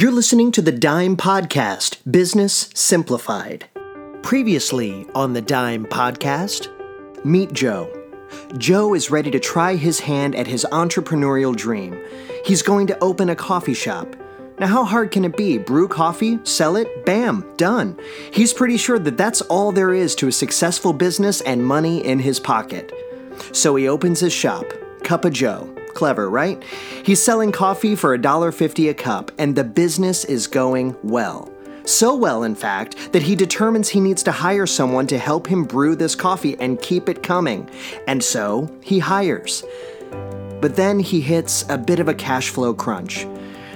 You're 0.00 0.12
listening 0.12 0.52
to 0.52 0.62
the 0.62 0.70
Dime 0.70 1.16
Podcast 1.16 1.98
Business 2.08 2.70
Simplified. 2.72 3.68
Previously 4.22 5.04
on 5.12 5.32
the 5.32 5.42
Dime 5.42 5.86
Podcast, 5.86 6.68
meet 7.24 7.52
Joe. 7.52 7.92
Joe 8.58 8.94
is 8.94 9.10
ready 9.10 9.32
to 9.32 9.40
try 9.40 9.74
his 9.74 9.98
hand 9.98 10.36
at 10.36 10.46
his 10.46 10.64
entrepreneurial 10.70 11.56
dream. 11.56 12.00
He's 12.44 12.62
going 12.62 12.86
to 12.86 12.98
open 13.00 13.28
a 13.28 13.34
coffee 13.34 13.74
shop. 13.74 14.14
Now, 14.60 14.68
how 14.68 14.84
hard 14.84 15.10
can 15.10 15.24
it 15.24 15.36
be? 15.36 15.58
Brew 15.58 15.88
coffee, 15.88 16.38
sell 16.44 16.76
it, 16.76 17.04
bam, 17.04 17.44
done. 17.56 17.98
He's 18.32 18.54
pretty 18.54 18.76
sure 18.76 19.00
that 19.00 19.16
that's 19.16 19.40
all 19.40 19.72
there 19.72 19.92
is 19.92 20.14
to 20.16 20.28
a 20.28 20.32
successful 20.32 20.92
business 20.92 21.40
and 21.40 21.66
money 21.66 22.06
in 22.06 22.20
his 22.20 22.38
pocket. 22.38 22.92
So 23.50 23.74
he 23.74 23.88
opens 23.88 24.20
his 24.20 24.32
shop, 24.32 24.64
Cup 25.02 25.24
of 25.24 25.32
Joe. 25.32 25.74
Clever, 25.98 26.30
right? 26.30 26.62
He's 27.04 27.20
selling 27.20 27.50
coffee 27.50 27.96
for 27.96 28.16
$1.50 28.16 28.88
a 28.88 28.94
cup, 28.94 29.32
and 29.36 29.56
the 29.56 29.64
business 29.64 30.24
is 30.24 30.46
going 30.46 30.96
well. 31.02 31.50
So 31.84 32.14
well, 32.14 32.44
in 32.44 32.54
fact, 32.54 33.10
that 33.12 33.22
he 33.22 33.34
determines 33.34 33.88
he 33.88 33.98
needs 33.98 34.22
to 34.22 34.30
hire 34.30 34.64
someone 34.64 35.08
to 35.08 35.18
help 35.18 35.48
him 35.48 35.64
brew 35.64 35.96
this 35.96 36.14
coffee 36.14 36.56
and 36.60 36.80
keep 36.80 37.08
it 37.08 37.24
coming. 37.24 37.68
And 38.06 38.22
so 38.22 38.72
he 38.80 39.00
hires. 39.00 39.64
But 40.60 40.76
then 40.76 41.00
he 41.00 41.20
hits 41.20 41.64
a 41.68 41.76
bit 41.76 41.98
of 41.98 42.06
a 42.06 42.14
cash 42.14 42.50
flow 42.50 42.74
crunch. 42.74 43.26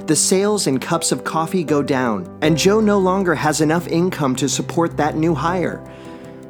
The 0.06 0.14
sales 0.14 0.68
in 0.68 0.78
cups 0.78 1.10
of 1.10 1.24
coffee 1.24 1.64
go 1.64 1.82
down, 1.82 2.38
and 2.40 2.56
Joe 2.56 2.80
no 2.80 3.00
longer 3.00 3.34
has 3.34 3.60
enough 3.60 3.88
income 3.88 4.36
to 4.36 4.48
support 4.48 4.96
that 4.96 5.16
new 5.16 5.34
hire. 5.34 5.82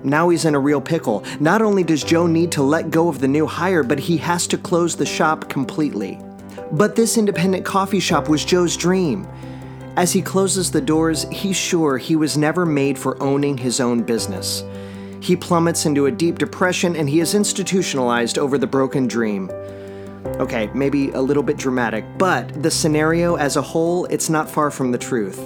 Now 0.05 0.29
he's 0.29 0.45
in 0.45 0.55
a 0.55 0.61
real 0.61 0.81
pickle. 0.81 1.25
Not 1.41 1.63
only 1.63 1.83
does 1.85 2.03
Joe 2.03 2.27
need 2.27 2.53
to 2.53 2.63
let 2.63 2.91
go 2.91 3.09
of 3.09 3.21
the 3.21 3.29
new 3.29 3.47
hire, 3.47 3.83
but 3.83 3.99
he 3.99 4.17
has 4.19 4.47
to 4.49 4.59
close 4.59 4.97
the 4.97 5.07
shop 5.07 5.49
completely. 5.49 6.19
But 6.73 6.97
this 6.97 7.17
independent 7.17 7.65
coffee 7.65 8.01
shop 8.01 8.29
was 8.29 8.45
Joe's 8.45 8.77
dream. 8.77 9.27
As 9.97 10.13
he 10.13 10.23
closes 10.23 10.71
the 10.71 10.81
doors, 10.81 11.27
he's 11.31 11.57
sure 11.57 11.99
he 11.99 12.17
was 12.17 12.39
never 12.39 12.65
made 12.65 12.99
for 12.99 13.23
owning 13.23 13.59
his 13.59 13.79
own 13.79 14.03
business. 14.03 14.65
He 15.21 15.37
plummets 15.37 15.87
into 15.87 16.07
a 16.07 16.11
deep 16.11 16.39
depression 16.39 16.97
and 16.97 17.09
he 17.09 17.21
is 17.21 17.35
institutionalized 17.35 18.39
over 18.39 18.59
the 18.59 18.67
broken 18.67 19.07
dream. 19.07 19.51
Okay, 20.41 20.71
maybe 20.75 21.11
a 21.11 21.21
little 21.21 21.43
bit 21.43 21.59
dramatic, 21.59 22.05
but 22.17 22.63
the 22.63 22.71
scenario 22.71 23.37
as 23.37 23.57
a 23.57 23.63
whole, 23.63 24.07
it's 24.07 24.31
not 24.31 24.51
far 24.51 24.71
from 24.71 24.91
the 24.91 24.99
truth. 24.99 25.39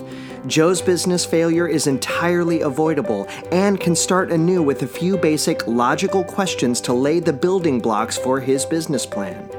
Joe's 0.46 0.80
business 0.80 1.24
failure 1.24 1.66
is 1.66 1.88
entirely 1.88 2.60
avoidable 2.60 3.26
and 3.50 3.80
can 3.80 3.96
start 3.96 4.30
anew 4.30 4.62
with 4.62 4.82
a 4.82 4.86
few 4.86 5.16
basic 5.16 5.66
logical 5.66 6.22
questions 6.22 6.80
to 6.82 6.92
lay 6.92 7.18
the 7.18 7.32
building 7.32 7.80
blocks 7.80 8.16
for 8.16 8.38
his 8.38 8.64
business 8.64 9.04
plan. 9.04 9.50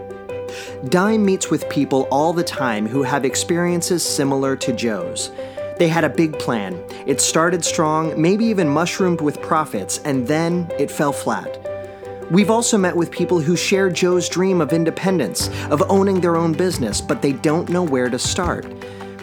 Dime 0.87 1.25
meets 1.25 1.49
with 1.49 1.67
people 1.67 2.07
all 2.09 2.31
the 2.31 2.43
time 2.43 2.87
who 2.87 3.03
have 3.03 3.25
experiences 3.25 4.01
similar 4.01 4.55
to 4.55 4.71
Joe's. 4.71 5.31
They 5.77 5.89
had 5.89 6.05
a 6.05 6.09
big 6.09 6.39
plan. 6.39 6.81
It 7.05 7.19
started 7.19 7.65
strong, 7.65 8.19
maybe 8.19 8.45
even 8.45 8.69
mushroomed 8.69 9.19
with 9.19 9.41
profits, 9.41 9.97
and 9.99 10.25
then 10.25 10.71
it 10.79 10.89
fell 10.89 11.11
flat. 11.11 11.59
We've 12.31 12.49
also 12.49 12.77
met 12.77 12.95
with 12.95 13.11
people 13.11 13.39
who 13.39 13.57
share 13.57 13.89
Joe's 13.89 14.29
dream 14.29 14.61
of 14.61 14.71
independence, 14.71 15.49
of 15.69 15.83
owning 15.89 16.21
their 16.21 16.37
own 16.37 16.53
business, 16.53 17.01
but 17.01 17.21
they 17.21 17.33
don't 17.33 17.69
know 17.69 17.83
where 17.83 18.09
to 18.09 18.17
start. 18.17 18.65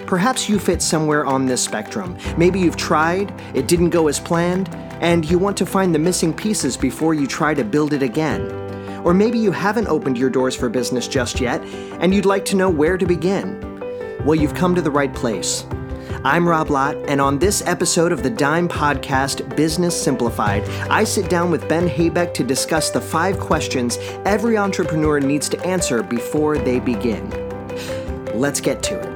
Perhaps 0.06 0.48
you 0.48 0.58
fit 0.58 0.82
somewhere 0.82 1.24
on 1.24 1.46
this 1.46 1.62
spectrum. 1.62 2.16
Maybe 2.36 2.60
you've 2.60 2.76
tried, 2.76 3.32
it 3.54 3.66
didn't 3.66 3.90
go 3.90 4.08
as 4.08 4.20
planned, 4.20 4.68
and 5.00 5.28
you 5.28 5.38
want 5.38 5.56
to 5.56 5.66
find 5.66 5.94
the 5.94 5.98
missing 5.98 6.34
pieces 6.34 6.76
before 6.76 7.14
you 7.14 7.26
try 7.26 7.54
to 7.54 7.64
build 7.64 7.94
it 7.94 8.02
again. 8.02 8.42
Or 9.02 9.14
maybe 9.14 9.38
you 9.38 9.50
haven't 9.50 9.88
opened 9.88 10.18
your 10.18 10.30
doors 10.30 10.54
for 10.54 10.68
business 10.68 11.08
just 11.08 11.40
yet, 11.40 11.62
and 12.00 12.14
you'd 12.14 12.26
like 12.26 12.44
to 12.46 12.56
know 12.56 12.68
where 12.68 12.98
to 12.98 13.06
begin. 13.06 13.60
Well, 14.24 14.34
you've 14.34 14.54
come 14.54 14.74
to 14.74 14.82
the 14.82 14.90
right 14.90 15.14
place. 15.14 15.66
I'm 16.22 16.48
Rob 16.48 16.70
Lott, 16.70 16.96
and 17.08 17.20
on 17.20 17.38
this 17.38 17.62
episode 17.66 18.12
of 18.12 18.22
the 18.22 18.30
Dime 18.30 18.68
Podcast 18.68 19.56
Business 19.56 20.00
Simplified, 20.00 20.66
I 20.90 21.04
sit 21.04 21.28
down 21.28 21.50
with 21.50 21.68
Ben 21.68 21.88
Haybeck 21.88 22.32
to 22.34 22.44
discuss 22.44 22.90
the 22.90 23.00
five 23.00 23.38
questions 23.38 23.98
every 24.24 24.56
entrepreneur 24.56 25.20
needs 25.20 25.48
to 25.50 25.66
answer 25.66 26.02
before 26.02 26.56
they 26.56 26.80
begin. 26.80 27.28
Let's 28.34 28.60
get 28.60 28.82
to 28.84 28.98
it. 28.98 29.13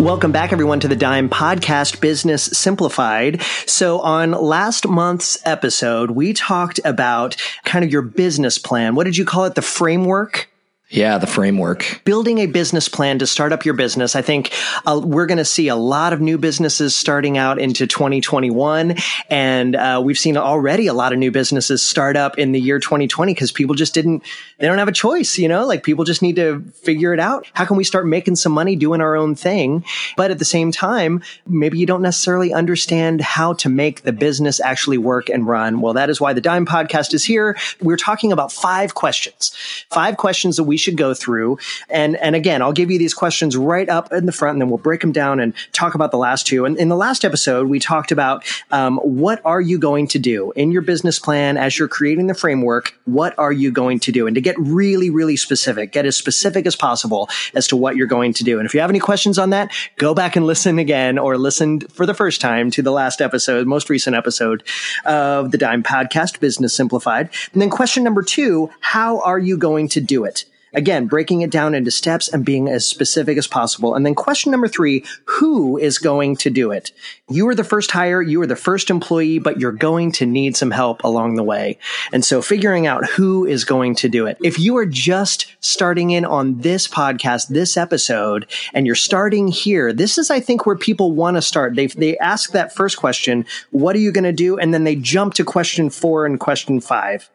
Welcome 0.00 0.32
back, 0.32 0.50
everyone, 0.50 0.80
to 0.80 0.88
the 0.88 0.96
Dime 0.96 1.28
Podcast 1.28 2.00
Business 2.00 2.44
Simplified. 2.44 3.42
So, 3.66 4.00
on 4.00 4.30
last 4.30 4.88
month's 4.88 5.38
episode, 5.44 6.12
we 6.12 6.32
talked 6.32 6.80
about 6.86 7.36
kind 7.66 7.84
of 7.84 7.92
your 7.92 8.00
business 8.00 8.56
plan. 8.56 8.94
What 8.94 9.04
did 9.04 9.18
you 9.18 9.26
call 9.26 9.44
it? 9.44 9.56
The 9.56 9.62
framework? 9.62 10.49
Yeah, 10.92 11.18
the 11.18 11.28
framework. 11.28 12.00
Building 12.04 12.38
a 12.38 12.46
business 12.46 12.88
plan 12.88 13.20
to 13.20 13.26
start 13.26 13.52
up 13.52 13.64
your 13.64 13.74
business. 13.74 14.16
I 14.16 14.22
think 14.22 14.52
uh, 14.84 15.00
we're 15.02 15.26
going 15.26 15.38
to 15.38 15.44
see 15.44 15.68
a 15.68 15.76
lot 15.76 16.12
of 16.12 16.20
new 16.20 16.36
businesses 16.36 16.96
starting 16.96 17.38
out 17.38 17.60
into 17.60 17.86
2021. 17.86 18.96
And 19.28 19.76
uh, 19.76 20.02
we've 20.04 20.18
seen 20.18 20.36
already 20.36 20.88
a 20.88 20.92
lot 20.92 21.12
of 21.12 21.20
new 21.20 21.30
businesses 21.30 21.80
start 21.80 22.16
up 22.16 22.38
in 22.38 22.50
the 22.50 22.60
year 22.60 22.80
2020 22.80 23.32
because 23.32 23.52
people 23.52 23.76
just 23.76 23.94
didn't, 23.94 24.24
they 24.58 24.66
don't 24.66 24.78
have 24.78 24.88
a 24.88 24.92
choice, 24.92 25.38
you 25.38 25.46
know, 25.46 25.64
like 25.64 25.84
people 25.84 26.04
just 26.04 26.22
need 26.22 26.34
to 26.36 26.60
figure 26.82 27.14
it 27.14 27.20
out. 27.20 27.46
How 27.52 27.66
can 27.66 27.76
we 27.76 27.84
start 27.84 28.04
making 28.04 28.34
some 28.34 28.50
money 28.50 28.74
doing 28.74 29.00
our 29.00 29.14
own 29.14 29.36
thing? 29.36 29.84
But 30.16 30.32
at 30.32 30.40
the 30.40 30.44
same 30.44 30.72
time, 30.72 31.22
maybe 31.46 31.78
you 31.78 31.86
don't 31.86 32.02
necessarily 32.02 32.52
understand 32.52 33.20
how 33.20 33.52
to 33.54 33.68
make 33.68 34.02
the 34.02 34.12
business 34.12 34.58
actually 34.58 34.98
work 34.98 35.28
and 35.28 35.46
run. 35.46 35.82
Well, 35.82 35.92
that 35.92 36.10
is 36.10 36.20
why 36.20 36.32
the 36.32 36.40
Dime 36.40 36.66
podcast 36.66 37.14
is 37.14 37.22
here. 37.22 37.56
We're 37.80 37.96
talking 37.96 38.32
about 38.32 38.50
five 38.50 38.96
questions, 38.96 39.54
five 39.88 40.16
questions 40.16 40.56
that 40.56 40.64
we 40.64 40.79
should 40.80 40.96
go 40.96 41.14
through. 41.14 41.58
And, 41.88 42.16
and 42.16 42.34
again, 42.34 42.62
I'll 42.62 42.72
give 42.72 42.90
you 42.90 42.98
these 42.98 43.14
questions 43.14 43.56
right 43.56 43.88
up 43.88 44.12
in 44.12 44.26
the 44.26 44.32
front 44.32 44.56
and 44.56 44.62
then 44.62 44.68
we'll 44.68 44.78
break 44.78 45.00
them 45.00 45.12
down 45.12 45.40
and 45.40 45.54
talk 45.72 45.94
about 45.94 46.10
the 46.10 46.18
last 46.18 46.46
two. 46.46 46.64
And 46.64 46.76
in 46.76 46.88
the 46.88 46.96
last 46.96 47.24
episode, 47.24 47.68
we 47.68 47.78
talked 47.78 48.12
about 48.12 48.44
um, 48.70 48.98
what 48.98 49.40
are 49.44 49.60
you 49.60 49.78
going 49.78 50.06
to 50.08 50.18
do 50.18 50.52
in 50.52 50.72
your 50.72 50.82
business 50.82 51.18
plan 51.18 51.56
as 51.56 51.78
you're 51.78 51.88
creating 51.88 52.26
the 52.26 52.34
framework? 52.34 52.98
What 53.04 53.38
are 53.38 53.52
you 53.52 53.70
going 53.70 54.00
to 54.00 54.12
do? 54.12 54.26
And 54.26 54.34
to 54.34 54.40
get 54.40 54.56
really, 54.58 55.10
really 55.10 55.36
specific, 55.36 55.92
get 55.92 56.06
as 56.06 56.16
specific 56.16 56.66
as 56.66 56.76
possible 56.76 57.28
as 57.54 57.66
to 57.68 57.76
what 57.76 57.96
you're 57.96 58.06
going 58.06 58.32
to 58.34 58.44
do. 58.44 58.58
And 58.58 58.66
if 58.66 58.74
you 58.74 58.80
have 58.80 58.90
any 58.90 59.00
questions 59.00 59.38
on 59.38 59.50
that, 59.50 59.72
go 59.96 60.14
back 60.14 60.36
and 60.36 60.46
listen 60.46 60.78
again 60.78 61.18
or 61.18 61.36
listen 61.38 61.80
for 61.80 62.06
the 62.06 62.14
first 62.14 62.40
time 62.40 62.70
to 62.72 62.82
the 62.82 62.92
last 62.92 63.20
episode, 63.20 63.66
most 63.66 63.90
recent 63.90 64.16
episode 64.16 64.62
of 65.04 65.50
the 65.50 65.58
Dime 65.58 65.82
Podcast, 65.82 66.40
Business 66.40 66.74
Simplified. 66.74 67.30
And 67.52 67.62
then 67.62 67.70
question 67.70 68.04
number 68.04 68.22
two, 68.22 68.70
how 68.80 69.20
are 69.20 69.38
you 69.38 69.56
going 69.56 69.88
to 69.88 70.00
do 70.00 70.24
it? 70.24 70.44
Again, 70.72 71.06
breaking 71.06 71.42
it 71.42 71.50
down 71.50 71.74
into 71.74 71.90
steps 71.90 72.28
and 72.28 72.44
being 72.44 72.68
as 72.68 72.86
specific 72.86 73.38
as 73.38 73.46
possible. 73.46 73.94
And 73.94 74.06
then 74.06 74.14
question 74.14 74.52
number 74.52 74.68
three, 74.68 75.04
who 75.24 75.78
is 75.78 75.98
going 75.98 76.36
to 76.36 76.50
do 76.50 76.70
it? 76.70 76.92
You 77.28 77.48
are 77.48 77.54
the 77.54 77.64
first 77.64 77.90
hire, 77.90 78.22
you 78.22 78.40
are 78.42 78.46
the 78.46 78.56
first 78.56 78.90
employee, 78.90 79.38
but 79.38 79.58
you're 79.58 79.72
going 79.72 80.12
to 80.12 80.26
need 80.26 80.56
some 80.56 80.70
help 80.70 81.02
along 81.04 81.34
the 81.34 81.42
way. 81.42 81.78
And 82.12 82.24
so 82.24 82.42
figuring 82.42 82.86
out 82.86 83.06
who 83.06 83.46
is 83.46 83.64
going 83.64 83.94
to 83.96 84.08
do 84.08 84.26
it. 84.26 84.38
If 84.42 84.58
you 84.58 84.76
are 84.76 84.86
just 84.86 85.54
starting 85.60 86.10
in 86.10 86.24
on 86.24 86.58
this 86.58 86.86
podcast, 86.86 87.48
this 87.48 87.76
episode, 87.76 88.46
and 88.72 88.86
you're 88.86 88.94
starting 88.94 89.48
here, 89.48 89.92
this 89.92 90.18
is, 90.18 90.30
I 90.30 90.40
think, 90.40 90.66
where 90.66 90.76
people 90.76 91.12
want 91.12 91.36
to 91.36 91.42
start. 91.42 91.74
They, 91.74 91.86
they 91.86 92.16
ask 92.18 92.52
that 92.52 92.74
first 92.74 92.96
question, 92.96 93.44
what 93.70 93.96
are 93.96 94.00
you 94.00 94.12
going 94.12 94.24
to 94.24 94.32
do? 94.32 94.58
And 94.58 94.72
then 94.72 94.84
they 94.84 94.96
jump 94.96 95.34
to 95.34 95.44
question 95.44 95.90
four 95.90 96.26
and 96.26 96.38
question 96.38 96.80
five. 96.80 97.28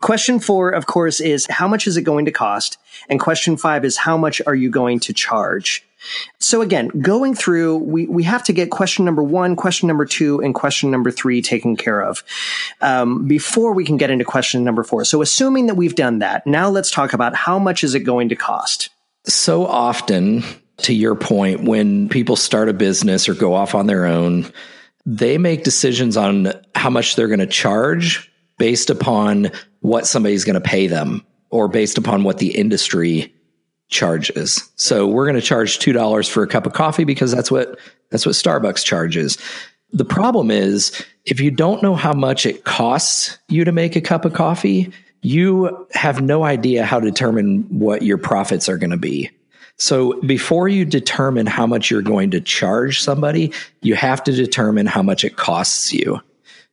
Question 0.00 0.40
four, 0.40 0.70
of 0.70 0.86
course, 0.86 1.20
is 1.20 1.46
how 1.48 1.68
much 1.68 1.86
is 1.86 1.96
it 1.96 2.02
going 2.02 2.24
to 2.24 2.30
cost? 2.30 2.78
And 3.08 3.20
question 3.20 3.56
five 3.56 3.84
is 3.84 3.96
how 3.96 4.16
much 4.16 4.40
are 4.46 4.54
you 4.54 4.70
going 4.70 5.00
to 5.00 5.12
charge? 5.12 5.84
So 6.38 6.62
again, 6.62 6.88
going 6.88 7.34
through, 7.34 7.76
we, 7.78 8.06
we 8.06 8.22
have 8.22 8.42
to 8.44 8.54
get 8.54 8.70
question 8.70 9.04
number 9.04 9.22
one, 9.22 9.56
question 9.56 9.86
number 9.86 10.06
two, 10.06 10.40
and 10.40 10.54
question 10.54 10.90
number 10.90 11.10
three 11.10 11.42
taken 11.42 11.76
care 11.76 12.00
of 12.00 12.24
um, 12.80 13.28
before 13.28 13.74
we 13.74 13.84
can 13.84 13.98
get 13.98 14.10
into 14.10 14.24
question 14.24 14.64
number 14.64 14.82
four. 14.82 15.04
So 15.04 15.20
assuming 15.20 15.66
that 15.66 15.74
we've 15.74 15.94
done 15.94 16.20
that, 16.20 16.46
now 16.46 16.70
let's 16.70 16.90
talk 16.90 17.12
about 17.12 17.34
how 17.34 17.58
much 17.58 17.84
is 17.84 17.94
it 17.94 18.00
going 18.00 18.30
to 18.30 18.36
cost? 18.36 18.88
So 19.26 19.66
often, 19.66 20.42
to 20.78 20.94
your 20.94 21.14
point, 21.14 21.64
when 21.64 22.08
people 22.08 22.36
start 22.36 22.70
a 22.70 22.72
business 22.72 23.28
or 23.28 23.34
go 23.34 23.52
off 23.52 23.74
on 23.74 23.86
their 23.86 24.06
own, 24.06 24.50
they 25.04 25.36
make 25.36 25.64
decisions 25.64 26.16
on 26.16 26.52
how 26.74 26.88
much 26.88 27.16
they're 27.16 27.28
going 27.28 27.40
to 27.40 27.46
charge 27.46 28.29
based 28.60 28.90
upon 28.90 29.50
what 29.80 30.06
somebody's 30.06 30.44
going 30.44 30.54
to 30.54 30.60
pay 30.60 30.86
them 30.86 31.24
or 31.48 31.66
based 31.66 31.96
upon 31.96 32.24
what 32.24 32.36
the 32.36 32.54
industry 32.54 33.34
charges. 33.88 34.70
So 34.76 35.06
we're 35.06 35.24
going 35.24 35.40
to 35.40 35.42
charge 35.42 35.78
$2 35.78 36.30
for 36.30 36.42
a 36.42 36.46
cup 36.46 36.66
of 36.66 36.74
coffee 36.74 37.04
because 37.04 37.32
that's 37.32 37.50
what 37.50 37.78
that's 38.10 38.26
what 38.26 38.34
Starbucks 38.34 38.84
charges. 38.84 39.38
The 39.92 40.04
problem 40.04 40.50
is 40.50 40.92
if 41.24 41.40
you 41.40 41.50
don't 41.50 41.82
know 41.82 41.94
how 41.94 42.12
much 42.12 42.44
it 42.44 42.64
costs 42.64 43.38
you 43.48 43.64
to 43.64 43.72
make 43.72 43.96
a 43.96 44.00
cup 44.02 44.26
of 44.26 44.34
coffee, 44.34 44.92
you 45.22 45.86
have 45.92 46.20
no 46.20 46.44
idea 46.44 46.84
how 46.84 47.00
to 47.00 47.06
determine 47.06 47.62
what 47.70 48.02
your 48.02 48.18
profits 48.18 48.68
are 48.68 48.76
going 48.76 48.90
to 48.90 48.98
be. 48.98 49.30
So 49.78 50.20
before 50.20 50.68
you 50.68 50.84
determine 50.84 51.46
how 51.46 51.66
much 51.66 51.90
you're 51.90 52.02
going 52.02 52.32
to 52.32 52.42
charge 52.42 53.00
somebody, 53.00 53.54
you 53.80 53.94
have 53.94 54.22
to 54.24 54.32
determine 54.32 54.84
how 54.84 55.02
much 55.02 55.24
it 55.24 55.36
costs 55.36 55.94
you. 55.94 56.20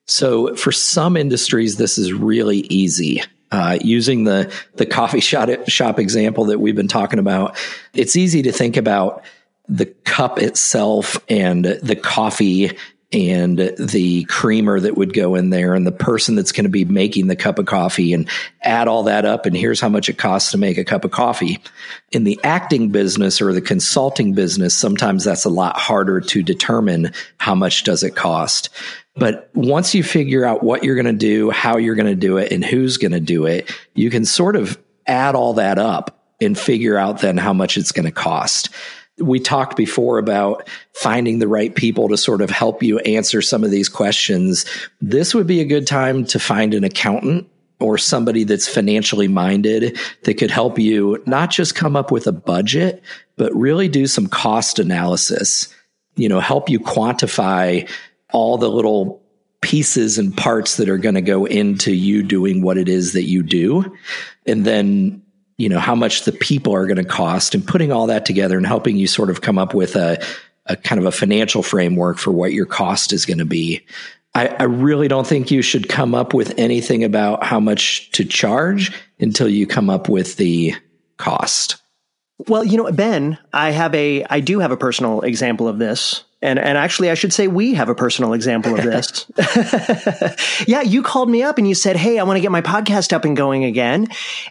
So 0.08 0.56
for 0.56 0.72
some 0.72 1.18
industries, 1.18 1.78
this 1.78 1.98
is 1.98 2.14
really 2.14 2.60
easy. 2.60 3.24
Uh, 3.50 3.78
using 3.82 4.26
the 4.26 4.54
the 4.76 4.86
coffee 4.86 5.22
shop 5.22 5.50
shop 5.68 6.00
example 6.00 6.46
that 6.46 6.60
we've 6.60 6.76
been 6.76 6.90
talking 6.90 7.20
about, 7.20 7.56
it's 7.94 8.18
easy 8.18 8.42
to 8.42 8.52
think 8.52 8.76
about 8.76 9.24
the 9.70 9.86
cup 9.86 10.40
itself 10.40 11.18
and 11.30 11.64
the 11.64 11.96
coffee 11.96 12.78
and 13.14 13.58
the 13.58 14.26
creamer 14.26 14.82
that 14.82 14.98
would 14.98 15.14
go 15.14 15.36
in 15.36 15.50
there 15.50 15.74
and 15.76 15.88
the 15.88 15.94
person 15.94 16.36
that's 16.36 16.52
going 16.52 16.66
to 16.66 16.70
be 16.70 16.84
making 16.84 17.28
the 17.28 17.38
cup 17.38 17.58
of 17.58 17.66
coffee 17.66 18.14
and 18.14 18.28
add 18.62 18.90
all 18.90 19.04
that 19.04 19.24
up 19.24 19.46
and 19.46 19.56
here's 19.56 19.80
how 19.80 19.88
much 19.88 20.10
it 20.10 20.18
costs 20.18 20.52
to 20.52 20.58
make 20.58 20.78
a 20.78 20.84
cup 20.84 21.06
of 21.06 21.12
coffee. 21.12 21.60
In 22.12 22.26
the 22.26 22.38
acting 22.44 22.90
business 22.90 23.42
or 23.42 23.54
the 23.54 23.62
consulting 23.62 24.34
business, 24.34 24.74
sometimes 24.74 25.24
that's 25.24 25.46
a 25.46 25.50
lot 25.50 25.78
harder 25.78 26.20
to 26.20 26.44
determine 26.44 27.14
how 27.38 27.56
much 27.56 27.86
does 27.86 28.04
it 28.04 28.16
cost. 28.16 28.70
But 29.18 29.50
once 29.54 29.96
you 29.96 30.04
figure 30.04 30.46
out 30.46 30.64
what 30.64 30.84
you're 30.84 30.96
going 30.96 31.06
to 31.06 31.14
do, 31.14 31.50
how 31.50 31.78
you're 31.78 31.96
going 31.96 32.08
to 32.08 32.16
do 32.16 32.38
it 32.38 32.52
and 32.52 32.64
who's 32.64 32.98
going 32.98 33.14
to 33.14 33.20
do 33.20 33.46
it, 33.46 33.72
you 33.94 34.10
can 34.10 34.26
sort 34.26 34.56
of 34.56 34.78
add 35.06 35.36
all 35.36 35.56
that 35.56 35.80
up 35.80 36.24
and 36.40 36.58
figure 36.58 36.98
out 36.98 37.22
then 37.22 37.38
how 37.38 37.54
much 37.54 37.78
it's 37.78 37.92
going 37.92 38.06
to 38.06 38.12
cost 38.12 38.70
we 39.20 39.40
talked 39.40 39.76
before 39.76 40.20
about 40.20 40.68
finding 40.94 41.40
the 41.40 41.48
right 41.48 41.74
people 41.74 42.10
to 42.10 42.18
sort 42.18 42.42
of 42.42 42.50
help 42.50 42.84
you 42.84 43.00
answer 43.00 43.42
some 43.42 43.64
of 43.64 43.72
these 43.72 43.90
questions. 43.90 44.66
This 45.02 45.34
would 45.34 45.48
be 45.48 45.62
a 45.62 45.66
good 45.66 45.88
time 45.88 46.26
to 46.26 46.40
find 46.40 46.74
an 46.74 46.84
accountant 46.84 47.50
or 47.80 47.98
somebody 47.98 48.44
that's 48.44 48.68
financially 48.68 49.28
minded 49.28 49.98
that 50.24 50.36
could 50.36 50.52
help 50.52 50.80
you 50.80 51.22
not 51.26 51.50
just 51.52 51.76
come 51.76 51.96
up 51.96 52.12
with 52.12 52.28
a 52.28 52.32
budget, 52.32 53.04
but 53.38 53.56
really 53.56 53.88
do 53.88 54.08
some 54.08 54.28
cost 54.28 54.80
analysis, 54.80 55.74
you 56.16 56.28
know, 56.28 56.40
help 56.40 56.70
you 56.70 56.80
quantify 56.80 57.88
all 58.32 58.58
the 58.58 58.70
little 58.70 59.22
pieces 59.62 60.18
and 60.18 60.36
parts 60.36 60.78
that 60.78 60.90
are 60.90 60.98
going 60.98 61.16
to 61.16 61.22
go 61.22 61.46
into 61.46 61.94
you 61.94 62.24
doing 62.24 62.62
what 62.62 62.78
it 62.78 62.88
is 62.88 63.14
that 63.14 63.24
you 63.24 63.44
do. 63.44 63.96
And 64.46 64.66
then 64.66 65.24
you 65.58 65.70
know, 65.70 65.80
how 65.80 65.96
much 65.96 66.24
the 66.24 66.32
people 66.32 66.74
are 66.74 66.86
going 66.86 66.98
to 66.98 67.04
cost 67.04 67.56
and 67.56 67.68
putting 67.68 67.92
all 67.92 68.08
that 68.08 68.26
together 68.26 68.58
and 68.58 68.66
helping 68.66 68.96
you 68.96 69.08
sort 69.08 69.30
of 69.30 69.42
come 69.42 69.58
up 69.58 69.74
with 69.74 69.96
a, 69.96 70.24
a 70.68 70.76
kind 70.76 71.00
of 71.02 71.08
a 71.08 71.12
financial 71.12 71.64
framework 71.64 72.18
for 72.18 72.32
what 72.32 72.54
your 72.54 72.66
cost 72.66 73.12
is 73.12 73.26
going 73.26 73.40
to 73.40 73.46
be. 73.46 73.84
I, 74.36 74.48
I 74.48 74.64
really 74.64 75.08
don't 75.08 75.26
think 75.26 75.50
you 75.50 75.64
should 75.64 75.90
come 75.90 76.14
up 76.14 76.34
with 76.34 76.54
anything 76.60 77.04
about 77.04 77.44
how 77.44 77.60
much 77.60 78.12
to 78.12 78.24
charge 78.24 78.92
until 79.20 79.50
you 79.50 79.66
come 79.66 79.90
up 79.90 80.08
with 80.08 80.38
the 80.38 80.76
cost. 81.18 81.78
Well, 82.48 82.64
you 82.64 82.78
know, 82.78 82.92
Ben, 82.92 83.40
I 83.52 83.72
have 83.72 83.96
a, 83.96 84.24
I 84.26 84.42
do 84.42 84.60
have 84.60 84.72
a 84.72 84.78
personal 84.78 85.22
example 85.22 85.68
of 85.68 85.80
this 85.80 86.24
and 86.42 86.60
and 86.60 86.78
actually 86.78 87.10
I 87.10 87.16
should 87.16 87.34
say 87.34 87.48
we 87.48 87.74
have 87.74 87.90
a 87.90 87.96
personal 87.96 88.34
example 88.34 88.76
of 88.76 88.84
this. 88.84 89.26
yeah, 90.68 90.82
you 90.82 91.02
called 91.02 91.30
me 91.30 91.42
up 91.42 91.58
and 91.58 91.68
you 91.68 91.74
said, 91.74 91.96
"Hey, 91.96 92.20
I 92.20 92.24
want 92.24 92.38
to 92.38 92.42
get 92.42 92.52
my 92.52 92.62
podcast 92.62 93.12
up 93.12 93.26
and 93.26 93.36
going 93.36 93.64
again." 93.64 94.08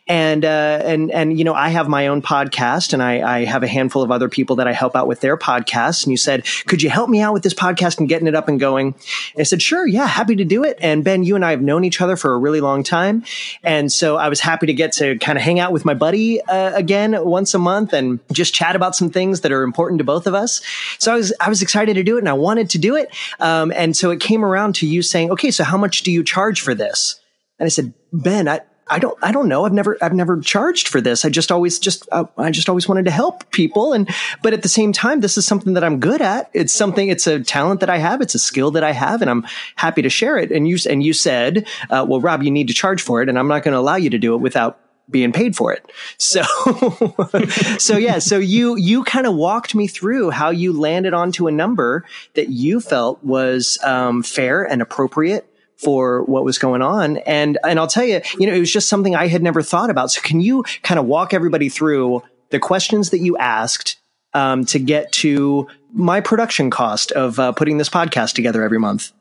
And 0.09 0.45
uh, 0.45 0.81
and 0.85 1.13
and 1.13 1.39
you 1.39 1.45
know, 1.45 1.55
I 1.55 1.69
have 1.69 1.89
my 1.89 2.09
own 2.09 2.23
podcast 2.23 2.93
and 2.93 3.03
I, 3.03 3.39
I 3.39 3.45
have 3.45 3.63
a 3.63 3.69
handful 3.69 4.03
of 4.03 4.11
other 4.11 4.29
people 4.29 4.57
that 4.57 4.67
I 4.67 4.73
help 4.73 4.97
out 4.97 5.07
with 5.07 5.21
their 5.21 5.37
podcasts. 5.37 6.03
And 6.03 6.11
you 6.11 6.17
said, 6.17 6.45
"Could 6.67 6.83
you 6.83 6.91
help 6.91 7.09
me 7.09 7.21
out 7.21 7.33
with 7.33 7.45
this 7.45 7.55
podcast 7.55 8.01
and 8.01 8.09
getting 8.09 8.27
it 8.27 8.35
up 8.35 8.49
and 8.49 8.59
going?" 8.59 8.89
And 8.89 9.41
I 9.41 9.45
said, 9.45 9.63
"Sure, 9.63 9.87
yeah, 9.87 10.09
happy 10.09 10.35
to 10.35 10.45
do 10.45 10.65
it." 10.65 10.79
And 10.81 11.05
Ben, 11.05 11.23
you 11.23 11.37
and 11.37 11.45
I 11.45 11.53
have 11.53 11.63
known 11.63 11.85
each 11.85 12.01
other 12.01 12.17
for 12.17 12.35
a 12.35 12.39
really 12.39 12.61
long 12.61 12.83
time, 12.83 13.23
and 13.63 13.93
so 13.93 14.17
I 14.17 14.29
was 14.29 14.41
happy 14.41 14.67
to 14.67 14.75
get 14.75 14.91
to 14.95 15.19
kind 15.19 15.39
of 15.39 15.45
hang 15.45 15.61
out 15.61 15.73
with 15.73 15.85
my 15.85 15.95
buddy 15.95 16.41
uh, 16.43 16.75
again 16.75 17.17
once 17.25 17.55
a 17.55 17.61
month 17.61 17.93
and 17.93 18.19
just 18.33 18.55
chat 18.55 18.75
about 18.75 18.97
some 18.97 19.09
things 19.09 19.43
that 19.43 19.53
are 19.53 19.63
important 19.63 19.99
to 19.99 20.05
both 20.05 20.27
of 20.27 20.35
us. 20.35 20.63
So 20.99 21.13
I 21.13 21.17
was 21.17 21.33
I 21.41 21.49
was 21.49 21.63
excited 21.63 21.76
excited 21.77 21.95
to 21.95 22.03
do 22.03 22.17
it 22.17 22.21
and 22.21 22.29
I 22.29 22.33
wanted 22.33 22.71
to 22.71 22.79
do 22.79 22.97
it. 22.97 23.15
Um, 23.39 23.71
and 23.77 23.95
so 23.95 24.11
it 24.11 24.19
came 24.19 24.43
around 24.43 24.77
to 24.77 24.87
you 24.87 25.03
saying, 25.03 25.31
okay, 25.33 25.51
so 25.51 25.63
how 25.63 25.77
much 25.77 26.05
do 26.05 26.11
you 26.11 26.25
charge 26.25 26.63
for 26.63 26.75
this? 26.75 27.21
And 27.59 27.67
I 27.67 27.69
said, 27.69 27.93
Ben, 28.15 28.49
I, 28.49 28.61
I 28.89 28.99
don't, 28.99 29.19
I 29.21 29.31
don't 29.31 29.47
know. 29.47 29.67
I've 29.67 29.75
never, 29.75 29.99
I've 30.01 30.15
never 30.15 30.41
charged 30.41 30.89
for 30.89 31.03
this. 31.03 31.27
I 31.27 31.29
just 31.29 31.53
always, 31.53 31.79
just, 31.79 32.09
uh, 32.13 32.25
I 32.39 32.51
just 32.51 32.71
always 32.71 32.89
wanted 32.89 33.05
to 33.05 33.11
help 33.11 33.51
people. 33.51 33.93
And, 33.93 34.09
but 34.43 34.55
at 34.55 34.63
the 34.63 34.71
same 34.71 34.95
time, 34.95 35.21
this 35.21 35.37
is 35.37 35.45
something 35.45 35.75
that 35.75 35.85
I'm 35.85 36.01
good 36.01 36.23
at. 36.23 36.49
It's 36.55 36.73
something, 36.73 37.11
it's 37.11 37.27
a 37.27 37.41
talent 37.41 37.81
that 37.81 37.91
I 37.91 37.99
have. 37.99 38.23
It's 38.23 38.35
a 38.35 38.39
skill 38.39 38.71
that 38.71 38.85
I 38.85 38.93
have 38.93 39.21
and 39.21 39.31
I'm 39.31 39.47
happy 39.75 40.01
to 40.01 40.09
share 40.09 40.39
it. 40.39 40.51
And 40.51 40.67
you, 40.67 40.79
and 40.89 41.03
you 41.03 41.13
said, 41.13 41.67
uh, 41.91 42.07
well, 42.09 42.23
Rob, 42.23 42.43
you 42.43 42.51
need 42.51 42.69
to 42.69 42.75
charge 42.75 43.03
for 43.03 43.21
it 43.21 43.29
and 43.29 43.39
I'm 43.39 43.49
not 43.49 43.65
going 43.65 43.73
to 43.73 43.79
allow 43.81 43.97
you 43.97 44.09
to 44.09 44.19
do 44.19 44.35
it 44.35 44.39
without 44.39 44.79
being 45.11 45.33
paid 45.33 45.55
for 45.57 45.73
it. 45.73 45.91
So, 46.19 46.43
so 47.79 47.97
yeah, 47.97 48.19
so 48.19 48.39
you, 48.39 48.77
you 48.77 49.05
kind 49.05 49.27
of 49.27 49.35
walked 49.35 49.75
me 49.75 49.87
through 49.87 50.31
how 50.31 50.51
you 50.51 50.73
landed 50.73 51.15
onto 51.15 51.47
a 51.47 51.53
number 51.53 52.05
that 52.35 52.49
you 52.49 52.81
felt 52.81 53.23
was, 53.23 53.79
um, 53.85 54.23
fair 54.23 54.65
and 54.65 54.83
appropriate 54.83 55.49
for 55.77 56.23
what 56.25 56.45
was 56.45 56.59
going 56.59 56.83
on. 56.83 57.19
And, 57.19 57.59
and 57.63 57.79
I'll 57.79 57.87
tell 57.87 58.05
you, 58.05 58.21
you 58.39 58.47
know, 58.47 58.55
it 58.55 58.61
was 58.61 58.73
just 58.73 58.89
something 58.89 59.15
I 59.15 59.29
had 59.29 59.43
never 59.43 59.63
thought 59.63 59.91
about. 59.91 60.11
So 60.11 60.23
can 60.23 60.41
you 60.41 60.65
kind 60.83 60.99
of 60.99 61.07
walk 61.07 61.35
everybody 61.35 61.69
through 61.69 62.23
the 62.51 62.59
questions 62.59 63.11
that 63.11 63.19
you 63.19 63.37
asked, 63.37 63.99
um, 64.33 64.65
to 64.67 64.79
get 64.79 65.13
to 65.13 65.69
my 65.93 66.21
production 66.21 66.71
cost 66.71 67.13
of, 67.13 67.39
uh, 67.39 67.53
putting 67.53 67.79
this 67.79 67.89
podcast 67.89 68.35
together 68.35 68.63
every 68.63 68.79
month? 68.79 69.13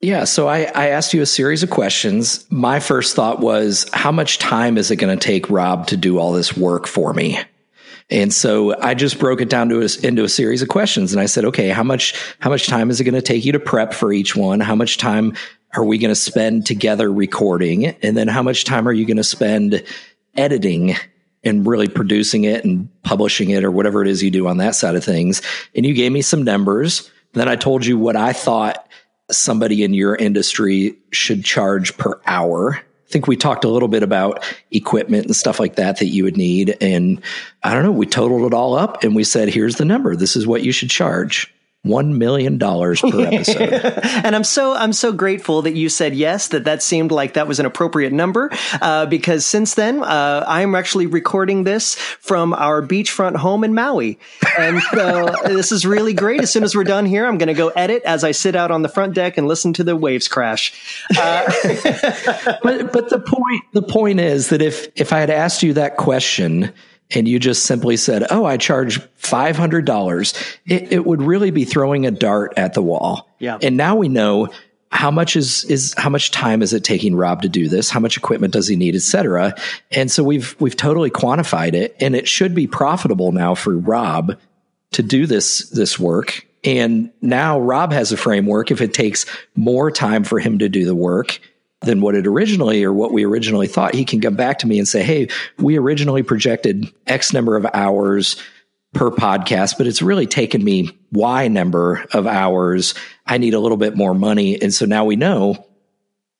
Yeah. 0.00 0.24
So 0.24 0.48
I, 0.48 0.62
I 0.74 0.88
asked 0.88 1.12
you 1.12 1.20
a 1.20 1.26
series 1.26 1.62
of 1.62 1.68
questions. 1.68 2.50
My 2.50 2.80
first 2.80 3.14
thought 3.14 3.40
was, 3.40 3.88
how 3.92 4.10
much 4.10 4.38
time 4.38 4.78
is 4.78 4.90
it 4.90 4.96
going 4.96 5.16
to 5.16 5.22
take 5.22 5.50
Rob 5.50 5.88
to 5.88 5.96
do 5.96 6.18
all 6.18 6.32
this 6.32 6.56
work 6.56 6.86
for 6.86 7.12
me? 7.12 7.38
And 8.08 8.32
so 8.32 8.80
I 8.80 8.94
just 8.94 9.18
broke 9.18 9.40
it 9.40 9.50
down 9.50 9.68
to 9.68 9.82
a, 9.82 9.88
into 10.02 10.24
a 10.24 10.28
series 10.28 10.62
of 10.62 10.68
questions. 10.68 11.12
And 11.12 11.20
I 11.20 11.26
said, 11.26 11.44
okay, 11.44 11.68
how 11.68 11.82
much, 11.82 12.14
how 12.40 12.48
much 12.48 12.66
time 12.66 12.90
is 12.90 12.98
it 12.98 13.04
going 13.04 13.14
to 13.14 13.22
take 13.22 13.44
you 13.44 13.52
to 13.52 13.60
prep 13.60 13.92
for 13.92 14.10
each 14.10 14.34
one? 14.34 14.58
How 14.58 14.74
much 14.74 14.96
time 14.96 15.36
are 15.74 15.84
we 15.84 15.98
going 15.98 16.08
to 16.08 16.16
spend 16.16 16.66
together 16.66 17.12
recording? 17.12 17.86
And 17.86 18.16
then 18.16 18.26
how 18.26 18.42
much 18.42 18.64
time 18.64 18.88
are 18.88 18.92
you 18.92 19.04
going 19.04 19.18
to 19.18 19.24
spend 19.24 19.84
editing 20.34 20.96
and 21.44 21.66
really 21.66 21.88
producing 21.88 22.44
it 22.44 22.64
and 22.64 22.88
publishing 23.02 23.50
it 23.50 23.64
or 23.64 23.70
whatever 23.70 24.02
it 24.02 24.08
is 24.08 24.22
you 24.22 24.30
do 24.30 24.48
on 24.48 24.56
that 24.56 24.74
side 24.74 24.96
of 24.96 25.04
things? 25.04 25.42
And 25.76 25.84
you 25.84 25.92
gave 25.92 26.10
me 26.10 26.22
some 26.22 26.42
numbers. 26.42 27.10
Then 27.34 27.48
I 27.48 27.54
told 27.54 27.84
you 27.86 27.98
what 27.98 28.16
I 28.16 28.32
thought 28.32 28.88
somebody 29.34 29.82
in 29.82 29.94
your 29.94 30.14
industry 30.16 30.96
should 31.10 31.44
charge 31.44 31.96
per 31.96 32.20
hour. 32.26 32.76
I 32.76 33.12
think 33.12 33.26
we 33.26 33.36
talked 33.36 33.64
a 33.64 33.68
little 33.68 33.88
bit 33.88 34.02
about 34.02 34.44
equipment 34.70 35.26
and 35.26 35.34
stuff 35.34 35.58
like 35.58 35.76
that 35.76 35.98
that 35.98 36.06
you 36.06 36.24
would 36.24 36.36
need. 36.36 36.76
And 36.80 37.20
I 37.62 37.74
don't 37.74 37.82
know, 37.82 37.90
we 37.90 38.06
totaled 38.06 38.52
it 38.52 38.54
all 38.54 38.74
up 38.74 39.02
and 39.02 39.16
we 39.16 39.24
said, 39.24 39.48
here's 39.48 39.76
the 39.76 39.84
number. 39.84 40.14
This 40.14 40.36
is 40.36 40.46
what 40.46 40.62
you 40.62 40.70
should 40.70 40.90
charge 40.90 41.52
one 41.82 42.18
million 42.18 42.58
dollars 42.58 43.00
per 43.00 43.20
episode. 43.26 43.72
and 44.02 44.36
I'm 44.36 44.44
so 44.44 44.74
I'm 44.74 44.92
so 44.92 45.12
grateful 45.12 45.62
that 45.62 45.74
you 45.74 45.88
said 45.88 46.14
yes. 46.14 46.48
That 46.48 46.64
that 46.64 46.82
seemed 46.82 47.10
like 47.10 47.34
that 47.34 47.48
was 47.48 47.58
an 47.58 47.66
appropriate 47.66 48.12
number 48.12 48.50
uh, 48.82 49.06
because 49.06 49.46
since 49.46 49.74
then 49.74 50.02
uh, 50.02 50.44
I'm 50.46 50.74
actually 50.74 51.06
recording 51.06 51.64
this 51.64 51.94
from 51.94 52.52
our 52.52 52.82
beachfront 52.82 53.36
home 53.36 53.64
in 53.64 53.72
Maui, 53.72 54.18
and 54.58 54.82
so 54.92 55.34
this 55.44 55.72
is 55.72 55.86
really 55.86 56.12
great. 56.12 56.42
As 56.42 56.52
soon 56.52 56.64
as 56.64 56.74
we're 56.74 56.84
done 56.84 57.06
here, 57.06 57.26
I'm 57.26 57.38
going 57.38 57.48
to 57.48 57.54
go 57.54 57.68
edit 57.68 58.02
as 58.04 58.24
I 58.24 58.32
sit 58.32 58.54
out 58.54 58.70
on 58.70 58.82
the 58.82 58.88
front 58.88 59.14
deck 59.14 59.38
and 59.38 59.48
listen 59.48 59.72
to 59.74 59.84
the 59.84 59.96
waves 59.96 60.28
crash. 60.28 60.72
Uh, 61.16 61.44
but 62.62 62.92
but 62.92 63.08
the 63.08 63.22
point 63.26 63.62
the 63.72 63.82
point 63.82 64.20
is 64.20 64.50
that 64.50 64.60
if 64.60 64.88
if 64.96 65.12
I 65.12 65.20
had 65.20 65.30
asked 65.30 65.62
you 65.62 65.72
that 65.74 65.96
question 65.96 66.72
and 67.12 67.26
you 67.28 67.38
just 67.38 67.64
simply 67.64 67.96
said, 67.96 68.24
Oh, 68.30 68.44
I 68.44 68.56
charge 68.56 69.00
$500, 69.20 70.58
it, 70.66 70.92
it 70.92 71.06
would 71.06 71.22
really 71.22 71.50
be 71.50 71.64
throwing 71.64 72.06
a 72.06 72.10
dart 72.10 72.54
at 72.56 72.74
the 72.74 72.82
wall. 72.82 73.28
Yeah. 73.38 73.58
And 73.62 73.76
now 73.76 73.96
we 73.96 74.08
know 74.08 74.48
how 74.92 75.10
much 75.10 75.36
is, 75.36 75.64
is, 75.64 75.94
how 75.96 76.10
much 76.10 76.30
time 76.30 76.62
is 76.62 76.72
it 76.72 76.82
taking 76.82 77.14
Rob 77.14 77.42
to 77.42 77.48
do 77.48 77.68
this? 77.68 77.90
How 77.90 78.00
much 78.00 78.16
equipment 78.16 78.52
does 78.52 78.66
he 78.66 78.74
need, 78.74 78.96
et 78.96 79.02
cetera? 79.02 79.54
And 79.92 80.10
so 80.10 80.24
we've, 80.24 80.56
we've 80.58 80.76
totally 80.76 81.10
quantified 81.10 81.74
it 81.74 81.96
and 82.00 82.16
it 82.16 82.26
should 82.26 82.54
be 82.54 82.66
profitable 82.66 83.30
now 83.30 83.54
for 83.54 83.76
Rob 83.76 84.36
to 84.92 85.02
do 85.02 85.26
this, 85.26 85.68
this 85.70 85.98
work. 85.98 86.44
And 86.64 87.10
now 87.22 87.60
Rob 87.60 87.92
has 87.92 88.10
a 88.10 88.16
framework. 88.16 88.70
If 88.70 88.80
it 88.80 88.92
takes 88.92 89.26
more 89.54 89.90
time 89.90 90.24
for 90.24 90.40
him 90.40 90.58
to 90.58 90.68
do 90.68 90.84
the 90.84 90.94
work, 90.94 91.40
than 91.82 92.00
what 92.00 92.14
it 92.14 92.26
originally 92.26 92.84
or 92.84 92.92
what 92.92 93.12
we 93.12 93.24
originally 93.24 93.66
thought, 93.66 93.94
he 93.94 94.04
can 94.04 94.20
come 94.20 94.36
back 94.36 94.58
to 94.58 94.66
me 94.66 94.78
and 94.78 94.86
say, 94.86 95.02
Hey, 95.02 95.28
we 95.58 95.78
originally 95.78 96.22
projected 96.22 96.92
X 97.06 97.32
number 97.32 97.56
of 97.56 97.66
hours 97.72 98.36
per 98.92 99.10
podcast, 99.10 99.78
but 99.78 99.86
it's 99.86 100.02
really 100.02 100.26
taken 100.26 100.62
me 100.62 100.98
Y 101.12 101.48
number 101.48 102.04
of 102.12 102.26
hours. 102.26 102.94
I 103.26 103.38
need 103.38 103.54
a 103.54 103.60
little 103.60 103.76
bit 103.78 103.96
more 103.96 104.14
money. 104.14 104.60
And 104.60 104.74
so 104.74 104.84
now 104.84 105.04
we 105.04 105.16
know 105.16 105.66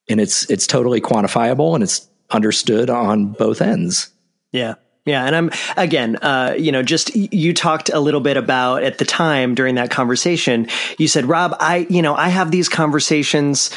and 0.08 0.20
it's, 0.20 0.50
it's 0.50 0.66
totally 0.66 1.00
quantifiable 1.00 1.74
and 1.74 1.82
it's 1.82 2.08
understood 2.30 2.90
on 2.90 3.28
both 3.32 3.62
ends. 3.62 4.10
Yeah. 4.52 4.74
Yeah, 5.06 5.24
and 5.24 5.34
I'm 5.34 5.50
again, 5.78 6.16
uh, 6.16 6.54
you 6.58 6.70
know, 6.72 6.82
just 6.82 7.16
you 7.16 7.54
talked 7.54 7.88
a 7.88 7.98
little 7.98 8.20
bit 8.20 8.36
about 8.36 8.82
at 8.82 8.98
the 8.98 9.06
time 9.06 9.54
during 9.54 9.76
that 9.76 9.90
conversation. 9.90 10.68
You 10.98 11.08
said, 11.08 11.24
"Rob, 11.24 11.56
I, 11.58 11.86
you 11.88 12.02
know, 12.02 12.14
I 12.14 12.28
have 12.28 12.50
these 12.50 12.68
conversations 12.68 13.70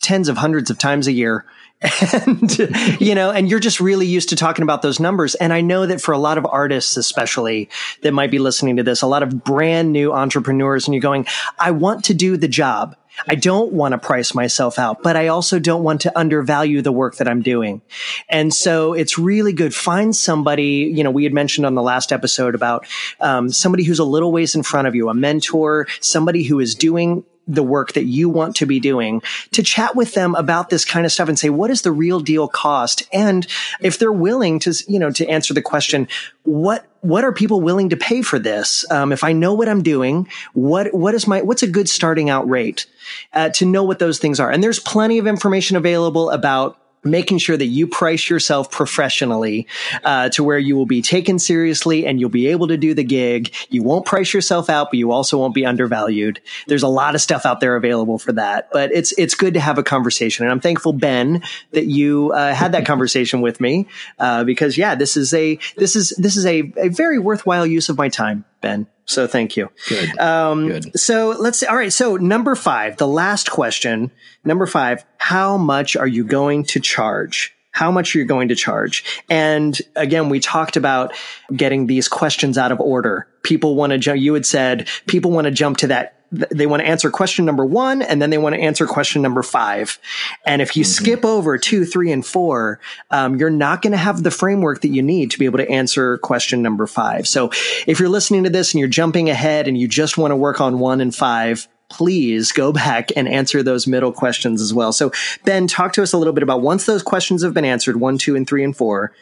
tens 0.00 0.28
of 0.28 0.36
hundreds 0.36 0.70
of 0.70 0.78
times 0.78 1.06
a 1.06 1.12
year. 1.12 1.44
And, 2.26 2.58
you 3.00 3.14
know, 3.14 3.30
and 3.30 3.48
you're 3.48 3.60
just 3.60 3.78
really 3.78 4.06
used 4.06 4.30
to 4.30 4.36
talking 4.36 4.64
about 4.64 4.82
those 4.82 4.98
numbers. 4.98 5.36
And 5.36 5.52
I 5.52 5.60
know 5.60 5.86
that 5.86 6.00
for 6.00 6.12
a 6.12 6.18
lot 6.18 6.36
of 6.36 6.44
artists, 6.44 6.96
especially 6.96 7.68
that 8.02 8.12
might 8.12 8.32
be 8.32 8.40
listening 8.40 8.76
to 8.76 8.82
this, 8.82 9.02
a 9.02 9.06
lot 9.06 9.22
of 9.22 9.44
brand 9.44 9.92
new 9.92 10.12
entrepreneurs, 10.12 10.88
and 10.88 10.94
you're 10.94 11.00
going, 11.00 11.26
I 11.58 11.70
want 11.70 12.04
to 12.06 12.14
do 12.14 12.36
the 12.36 12.48
job. 12.48 12.96
I 13.28 13.34
don't 13.34 13.72
want 13.72 13.92
to 13.92 13.98
price 13.98 14.34
myself 14.34 14.78
out, 14.78 15.02
but 15.02 15.16
I 15.16 15.28
also 15.28 15.58
don't 15.58 15.82
want 15.82 16.02
to 16.02 16.18
undervalue 16.18 16.82
the 16.82 16.92
work 16.92 17.16
that 17.16 17.28
I'm 17.28 17.42
doing. 17.42 17.82
And 18.28 18.52
so 18.52 18.92
it's 18.92 19.18
really 19.18 19.52
good. 19.52 19.74
Find 19.74 20.14
somebody, 20.14 20.92
you 20.94 21.02
know, 21.02 21.10
we 21.10 21.24
had 21.24 21.32
mentioned 21.32 21.66
on 21.66 21.74
the 21.74 21.82
last 21.82 22.12
episode 22.12 22.54
about 22.54 22.86
um, 23.20 23.50
somebody 23.50 23.84
who's 23.84 23.98
a 23.98 24.04
little 24.04 24.32
ways 24.32 24.54
in 24.54 24.62
front 24.62 24.88
of 24.88 24.94
you, 24.94 25.08
a 25.08 25.14
mentor, 25.14 25.86
somebody 26.00 26.44
who 26.44 26.60
is 26.60 26.74
doing 26.74 27.24
the 27.48 27.62
work 27.62 27.94
that 27.94 28.04
you 28.04 28.28
want 28.28 28.56
to 28.56 28.66
be 28.66 28.78
doing 28.78 29.22
to 29.52 29.62
chat 29.62 29.96
with 29.96 30.14
them 30.14 30.34
about 30.34 30.70
this 30.70 30.84
kind 30.84 31.04
of 31.06 31.12
stuff 31.12 31.28
and 31.28 31.38
say 31.38 31.50
what 31.50 31.70
is 31.70 31.82
the 31.82 31.90
real 31.90 32.20
deal 32.20 32.46
cost? 32.46 33.02
And 33.12 33.46
if 33.80 33.98
they're 33.98 34.12
willing 34.12 34.58
to 34.60 34.74
you 34.86 34.98
know 34.98 35.10
to 35.12 35.26
answer 35.26 35.54
the 35.54 35.62
question 35.62 36.08
what 36.44 36.86
what 37.00 37.24
are 37.24 37.32
people 37.32 37.60
willing 37.60 37.90
to 37.90 37.96
pay 37.96 38.22
for 38.22 38.38
this? 38.38 38.84
Um, 38.90 39.12
if 39.12 39.24
i 39.24 39.32
know 39.32 39.54
what 39.54 39.68
i'm 39.68 39.82
doing 39.82 40.28
what 40.52 40.92
what 40.94 41.14
is 41.14 41.26
my 41.26 41.42
what's 41.42 41.62
a 41.62 41.66
good 41.66 41.88
starting 41.88 42.28
out 42.30 42.48
rate 42.48 42.86
uh, 43.32 43.48
to 43.50 43.66
know 43.66 43.84
what 43.84 43.98
those 43.98 44.18
things 44.18 44.40
are? 44.40 44.50
And 44.50 44.62
there's 44.62 44.80
plenty 44.80 45.18
of 45.18 45.26
information 45.26 45.76
available 45.76 46.30
about 46.30 46.78
making 47.04 47.38
sure 47.38 47.56
that 47.56 47.66
you 47.66 47.86
price 47.86 48.28
yourself 48.28 48.70
professionally 48.70 49.66
uh, 50.04 50.28
to 50.30 50.44
where 50.44 50.58
you 50.58 50.76
will 50.76 50.86
be 50.86 51.02
taken 51.02 51.38
seriously 51.38 52.06
and 52.06 52.20
you'll 52.20 52.30
be 52.30 52.48
able 52.48 52.68
to 52.68 52.76
do 52.76 52.94
the 52.94 53.04
gig. 53.04 53.54
You 53.70 53.82
won't 53.82 54.06
price 54.06 54.32
yourself 54.32 54.68
out, 54.68 54.90
but 54.90 54.98
you 54.98 55.12
also 55.12 55.38
won't 55.38 55.54
be 55.54 55.66
undervalued. 55.66 56.40
There's 56.66 56.82
a 56.82 56.88
lot 56.88 57.14
of 57.14 57.20
stuff 57.20 57.46
out 57.46 57.60
there 57.60 57.76
available 57.76 58.18
for 58.18 58.32
that, 58.32 58.68
but 58.72 58.92
it's 58.92 59.12
it's 59.18 59.34
good 59.34 59.54
to 59.54 59.60
have 59.60 59.78
a 59.78 59.82
conversation. 59.82 60.44
And 60.44 60.52
I'm 60.52 60.60
thankful, 60.60 60.92
Ben, 60.92 61.42
that 61.72 61.86
you 61.86 62.32
uh, 62.32 62.54
had 62.54 62.72
that 62.72 62.86
conversation 62.86 63.40
with 63.40 63.60
me 63.60 63.86
uh, 64.18 64.44
because 64.44 64.76
yeah, 64.76 64.94
this 64.94 65.16
is 65.16 65.32
a 65.34 65.58
this 65.76 65.96
is 65.96 66.10
this 66.18 66.36
is 66.36 66.46
a, 66.46 66.72
a 66.76 66.88
very 66.88 67.18
worthwhile 67.18 67.66
use 67.66 67.88
of 67.88 67.96
my 67.96 68.08
time, 68.08 68.44
Ben. 68.60 68.86
So 69.08 69.26
thank 69.26 69.56
you. 69.56 69.70
Good. 69.88 70.18
Um, 70.18 70.68
Good. 70.68 71.00
So 71.00 71.34
let's 71.38 71.58
see. 71.60 71.66
All 71.66 71.76
right. 71.76 71.92
So 71.92 72.16
number 72.16 72.54
five, 72.54 72.98
the 72.98 73.08
last 73.08 73.50
question. 73.50 74.12
Number 74.44 74.66
five, 74.66 75.04
how 75.16 75.56
much 75.56 75.96
are 75.96 76.06
you 76.06 76.24
going 76.24 76.64
to 76.64 76.80
charge? 76.80 77.54
How 77.70 77.90
much 77.90 78.14
are 78.14 78.18
you 78.18 78.26
going 78.26 78.48
to 78.48 78.54
charge? 78.54 79.22
And 79.30 79.78
again, 79.96 80.28
we 80.28 80.40
talked 80.40 80.76
about 80.76 81.14
getting 81.54 81.86
these 81.86 82.06
questions 82.06 82.58
out 82.58 82.70
of 82.70 82.80
order. 82.80 83.26
People 83.42 83.76
want 83.76 83.92
to 83.92 83.98
jump. 83.98 84.20
You 84.20 84.34
had 84.34 84.44
said 84.44 84.88
people 85.06 85.30
want 85.30 85.46
to 85.46 85.52
jump 85.52 85.78
to 85.78 85.86
that 85.86 86.17
they 86.30 86.66
want 86.66 86.80
to 86.80 86.88
answer 86.88 87.10
question 87.10 87.44
number 87.44 87.64
one 87.64 88.02
and 88.02 88.20
then 88.20 88.30
they 88.30 88.38
want 88.38 88.54
to 88.54 88.60
answer 88.60 88.86
question 88.86 89.22
number 89.22 89.42
five. 89.42 89.98
And 90.46 90.60
if 90.60 90.76
you 90.76 90.84
mm-hmm. 90.84 91.04
skip 91.04 91.24
over 91.24 91.56
two, 91.56 91.84
three, 91.84 92.12
and 92.12 92.24
four, 92.24 92.80
um, 93.10 93.36
you're 93.36 93.50
not 93.50 93.82
going 93.82 93.92
to 93.92 93.98
have 93.98 94.22
the 94.22 94.30
framework 94.30 94.82
that 94.82 94.88
you 94.88 95.02
need 95.02 95.30
to 95.30 95.38
be 95.38 95.46
able 95.46 95.58
to 95.58 95.70
answer 95.70 96.18
question 96.18 96.62
number 96.62 96.86
five. 96.86 97.26
So 97.26 97.50
if 97.86 97.98
you're 97.98 98.08
listening 98.08 98.44
to 98.44 98.50
this 98.50 98.72
and 98.72 98.80
you're 98.80 98.88
jumping 98.88 99.30
ahead 99.30 99.68
and 99.68 99.78
you 99.78 99.88
just 99.88 100.18
want 100.18 100.32
to 100.32 100.36
work 100.36 100.60
on 100.60 100.78
one 100.78 101.00
and 101.00 101.14
five, 101.14 101.66
please 101.88 102.52
go 102.52 102.72
back 102.72 103.08
and 103.16 103.26
answer 103.26 103.62
those 103.62 103.86
middle 103.86 104.12
questions 104.12 104.60
as 104.60 104.74
well. 104.74 104.92
So 104.92 105.10
Ben, 105.44 105.66
talk 105.66 105.94
to 105.94 106.02
us 106.02 106.12
a 106.12 106.18
little 106.18 106.34
bit 106.34 106.42
about 106.42 106.60
once 106.60 106.84
those 106.84 107.02
questions 107.02 107.42
have 107.42 107.54
been 107.54 107.64
answered, 107.64 107.98
one, 107.98 108.18
two, 108.18 108.36
and 108.36 108.46
three, 108.46 108.62
and 108.62 108.76
four, 108.76 109.12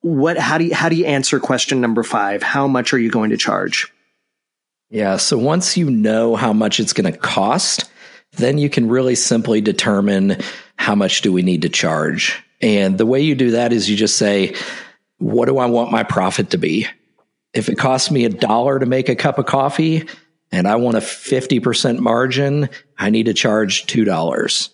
what, 0.00 0.38
how 0.38 0.58
do 0.58 0.64
you, 0.64 0.74
how 0.74 0.88
do 0.88 0.96
you 0.96 1.06
answer 1.06 1.38
question 1.38 1.80
number 1.80 2.02
five? 2.02 2.42
How 2.42 2.66
much 2.66 2.92
are 2.92 2.98
you 2.98 3.10
going 3.10 3.30
to 3.30 3.36
charge? 3.36 3.92
Yeah. 4.90 5.16
So 5.16 5.36
once 5.36 5.76
you 5.76 5.90
know 5.90 6.34
how 6.34 6.52
much 6.52 6.80
it's 6.80 6.92
going 6.92 7.12
to 7.12 7.18
cost, 7.18 7.90
then 8.32 8.58
you 8.58 8.70
can 8.70 8.88
really 8.88 9.14
simply 9.14 9.60
determine 9.60 10.38
how 10.76 10.94
much 10.94 11.22
do 11.22 11.32
we 11.32 11.42
need 11.42 11.62
to 11.62 11.68
charge. 11.68 12.42
And 12.60 12.96
the 12.96 13.06
way 13.06 13.20
you 13.20 13.34
do 13.34 13.52
that 13.52 13.72
is 13.72 13.88
you 13.88 13.96
just 13.96 14.16
say, 14.16 14.54
what 15.18 15.46
do 15.46 15.58
I 15.58 15.66
want 15.66 15.90
my 15.90 16.04
profit 16.04 16.50
to 16.50 16.58
be? 16.58 16.86
If 17.52 17.68
it 17.68 17.76
costs 17.76 18.10
me 18.10 18.24
a 18.24 18.30
dollar 18.30 18.78
to 18.78 18.86
make 18.86 19.08
a 19.08 19.16
cup 19.16 19.38
of 19.38 19.46
coffee 19.46 20.08
and 20.50 20.66
I 20.66 20.76
want 20.76 20.96
a 20.96 21.00
50% 21.00 21.98
margin, 21.98 22.68
I 22.96 23.10
need 23.10 23.26
to 23.26 23.34
charge 23.34 23.86
$2 23.86 24.70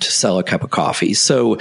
to 0.00 0.10
sell 0.10 0.38
a 0.38 0.44
cup 0.44 0.64
of 0.64 0.70
coffee. 0.70 1.14
So 1.14 1.58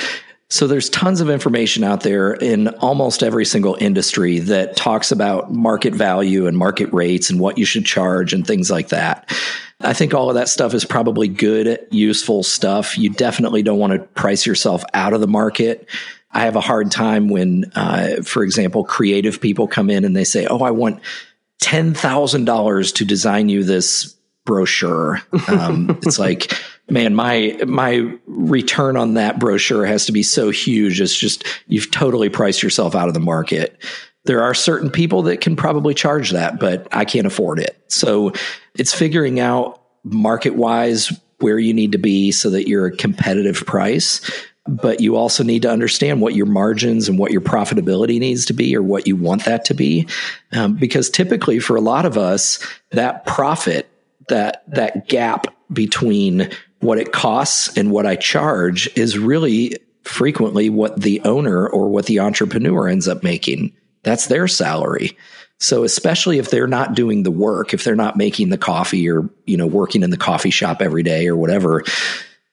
so 0.49 0.65
there's 0.65 0.89
tons 0.89 1.19
of 1.19 1.29
information 1.29 1.83
out 1.83 2.01
there 2.01 2.33
in 2.33 2.69
almost 2.75 3.21
every 3.21 3.43
single 3.43 3.75
industry 3.81 4.39
that 4.39 4.77
talks 4.77 5.11
about 5.11 5.51
market 5.51 5.93
value 5.93 6.47
and 6.47 6.57
market 6.57 6.91
rates 6.93 7.29
and 7.29 7.39
what 7.39 7.57
you 7.57 7.65
should 7.65 7.85
charge 7.85 8.31
and 8.33 8.47
things 8.47 8.71
like 8.71 8.89
that. 8.89 9.29
I 9.81 9.93
think 9.93 10.13
all 10.13 10.29
of 10.29 10.35
that 10.35 10.47
stuff 10.47 10.73
is 10.73 10.85
probably 10.85 11.27
good, 11.27 11.85
useful 11.91 12.43
stuff. 12.43 12.97
You 12.97 13.09
definitely 13.09 13.61
don't 13.61 13.77
want 13.77 13.93
to 13.93 13.99
price 13.99 14.45
yourself 14.45 14.83
out 14.93 15.13
of 15.13 15.19
the 15.19 15.27
market. 15.27 15.87
I 16.31 16.41
have 16.41 16.55
a 16.55 16.61
hard 16.61 16.91
time 16.91 17.27
when, 17.27 17.71
uh, 17.75 18.21
for 18.23 18.43
example, 18.43 18.85
creative 18.85 19.41
people 19.41 19.67
come 19.67 19.89
in 19.89 20.05
and 20.05 20.15
they 20.15 20.23
say, 20.23 20.47
Oh, 20.47 20.59
I 20.59 20.71
want 20.71 21.01
$10,000 21.61 22.95
to 22.95 23.05
design 23.05 23.49
you 23.49 23.63
this 23.63 24.16
brochure. 24.47 25.21
Um, 25.47 25.99
it's 26.03 26.17
like, 26.17 26.51
man, 26.89 27.13
my 27.13 27.59
my 27.67 28.11
return 28.25 28.97
on 28.97 29.13
that 29.13 29.37
brochure 29.37 29.85
has 29.85 30.07
to 30.07 30.11
be 30.11 30.23
so 30.23 30.49
huge. 30.49 30.99
It's 30.99 31.15
just 31.15 31.43
you've 31.67 31.91
totally 31.91 32.29
priced 32.29 32.63
yourself 32.63 32.95
out 32.95 33.07
of 33.07 33.13
the 33.13 33.19
market. 33.19 33.79
There 34.23 34.41
are 34.41 34.55
certain 34.55 34.89
people 34.89 35.21
that 35.23 35.41
can 35.41 35.55
probably 35.55 35.93
charge 35.93 36.31
that, 36.31 36.59
but 36.59 36.87
I 36.91 37.05
can't 37.05 37.27
afford 37.27 37.59
it. 37.59 37.79
So 37.87 38.33
it's 38.73 38.93
figuring 38.93 39.39
out 39.39 39.81
market 40.03 40.55
wise 40.55 41.11
where 41.39 41.59
you 41.59 41.73
need 41.73 41.91
to 41.91 41.97
be 41.97 42.31
so 42.31 42.49
that 42.49 42.67
you're 42.67 42.87
a 42.87 42.95
competitive 42.95 43.65
price. 43.65 44.21
But 44.69 44.99
you 44.99 45.15
also 45.15 45.43
need 45.45 45.61
to 45.61 45.71
understand 45.71 46.19
what 46.19 46.35
your 46.35 46.45
margins 46.45 47.07
and 47.07 47.17
what 47.17 47.31
your 47.31 47.39
profitability 47.39 48.19
needs 48.19 48.45
to 48.47 48.53
be 48.53 48.75
or 48.75 48.83
what 48.83 49.07
you 49.07 49.15
want 49.15 49.45
that 49.45 49.63
to 49.65 49.73
be. 49.73 50.07
Um, 50.51 50.73
because 50.73 51.09
typically 51.09 51.59
for 51.59 51.77
a 51.77 51.81
lot 51.81 52.05
of 52.05 52.17
us, 52.17 52.59
that 52.91 53.25
profit, 53.25 53.89
that, 54.27 54.63
that 54.67 55.07
gap 55.07 55.47
between 55.71 56.49
what 56.79 56.99
it 56.99 57.11
costs 57.11 57.75
and 57.77 57.91
what 57.91 58.05
I 58.05 58.15
charge 58.15 58.89
is 58.95 59.17
really 59.17 59.77
frequently 60.03 60.69
what 60.69 60.99
the 61.01 61.21
owner 61.21 61.67
or 61.67 61.89
what 61.89 62.05
the 62.05 62.19
entrepreneur 62.19 62.87
ends 62.87 63.07
up 63.07 63.23
making. 63.23 63.73
That's 64.03 64.27
their 64.27 64.47
salary. 64.47 65.17
So 65.59 65.83
especially 65.83 66.37
if 66.37 66.49
they're 66.49 66.67
not 66.67 66.93
doing 66.93 67.23
the 67.23 67.31
work, 67.31 67.73
if 67.73 67.83
they're 67.83 67.95
not 67.95 68.15
making 68.15 68.49
the 68.49 68.57
coffee 68.57 69.09
or, 69.09 69.29
you 69.45 69.57
know, 69.57 69.65
working 69.65 70.03
in 70.03 70.11
the 70.11 70.17
coffee 70.17 70.51
shop 70.51 70.81
every 70.81 71.03
day 71.03 71.27
or 71.27 71.35
whatever, 71.35 71.83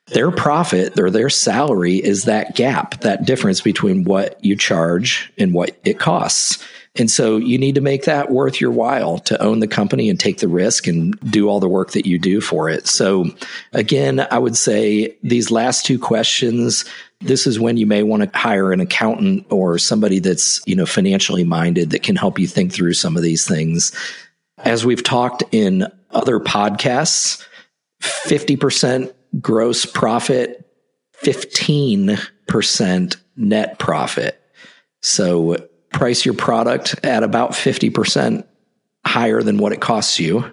their 0.09 0.31
profit 0.31 0.99
or 0.99 1.11
their 1.11 1.31
salary 1.31 1.97
is 1.97 2.25
that 2.25 2.55
gap, 2.55 3.01
that 3.01 3.25
difference 3.25 3.61
between 3.61 4.05
what 4.05 4.43
you 4.45 4.57
charge 4.57 5.33
and 5.39 5.55
what 5.55 5.79
it 5.85 5.99
costs. 5.99 6.63
And 6.97 7.11
so 7.11 7.39
you 7.39 7.59
need 7.59 7.75
to 7.75 7.81
make 7.81 8.05
that 8.05 8.31
worth 8.31 8.61
your 8.61 8.71
while 8.71 9.19
to 9.21 9.43
own 9.43 9.59
the 9.59 9.67
company 9.67 10.09
and 10.09 10.21
take 10.21 10.39
the 10.39 10.49
risk 10.49 10.87
and 10.87 11.19
do 11.31 11.49
all 11.49 11.59
the 11.59 11.69
work 11.69 11.91
that 11.93 12.07
you 12.07 12.19
do 12.19 12.41
for 12.41 12.69
it. 12.69 12.87
So 12.87 13.31
again, 13.73 14.25
I 14.31 14.39
would 14.39 14.57
say 14.57 15.17
these 15.23 15.51
last 15.51 15.85
two 15.85 15.99
questions, 15.99 16.85
this 17.21 17.49
is 17.49 17.59
when 17.59 17.79
you 17.79 17.87
may 17.87 18.05
want 18.05 18.23
to 18.23 18.39
hire 18.39 18.73
an 18.73 18.81
accountant 18.81 19.45
or 19.51 19.77
somebody 19.79 20.21
that's, 20.21 20.63
you 20.67 20.77
know, 20.77 20.87
financially 20.87 21.43
minded 21.43 21.91
that 21.91 22.05
can 22.05 22.15
help 22.15 22.39
you 22.39 22.47
think 22.47 22.73
through 22.73 22.93
some 22.93 23.17
of 23.17 23.25
these 23.25 23.45
things. 23.45 23.91
As 24.59 24.87
we've 24.87 25.03
talked 25.03 25.43
in 25.51 25.87
other 26.11 26.39
podcasts, 26.39 27.45
50% 28.03 29.13
gross 29.41 29.87
profit, 29.87 30.69
15% 31.23 33.17
net 33.37 33.79
profit. 33.79 34.41
So 35.01 35.57
price 35.93 36.25
your 36.25 36.35
product 36.35 36.97
at 37.05 37.23
about 37.23 37.53
50% 37.53 38.45
higher 39.07 39.43
than 39.43 39.59
what 39.59 39.73
it 39.73 39.81
costs 39.81 40.19
you 40.19 40.45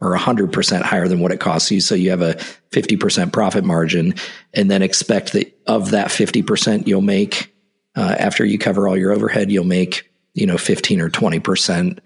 or 0.00 0.16
100% 0.16 0.82
higher 0.82 1.08
than 1.08 1.20
what 1.20 1.32
it 1.32 1.40
costs 1.40 1.70
you. 1.70 1.80
So 1.80 1.94
you 1.94 2.10
have 2.10 2.22
a 2.22 2.34
50% 2.70 3.32
profit 3.32 3.64
margin 3.64 4.14
and 4.54 4.70
then 4.70 4.82
expect 4.82 5.32
that 5.32 5.56
of 5.66 5.90
that 5.90 6.08
50% 6.08 6.86
you'll 6.86 7.00
make, 7.00 7.54
uh, 7.96 8.14
after 8.18 8.44
you 8.44 8.58
cover 8.58 8.88
all 8.88 8.96
your 8.96 9.12
overhead, 9.12 9.50
you'll 9.50 9.64
make, 9.64 10.10
you 10.34 10.46
know, 10.46 10.58
15 10.58 11.00
or 11.00 11.10
20% 11.10 11.98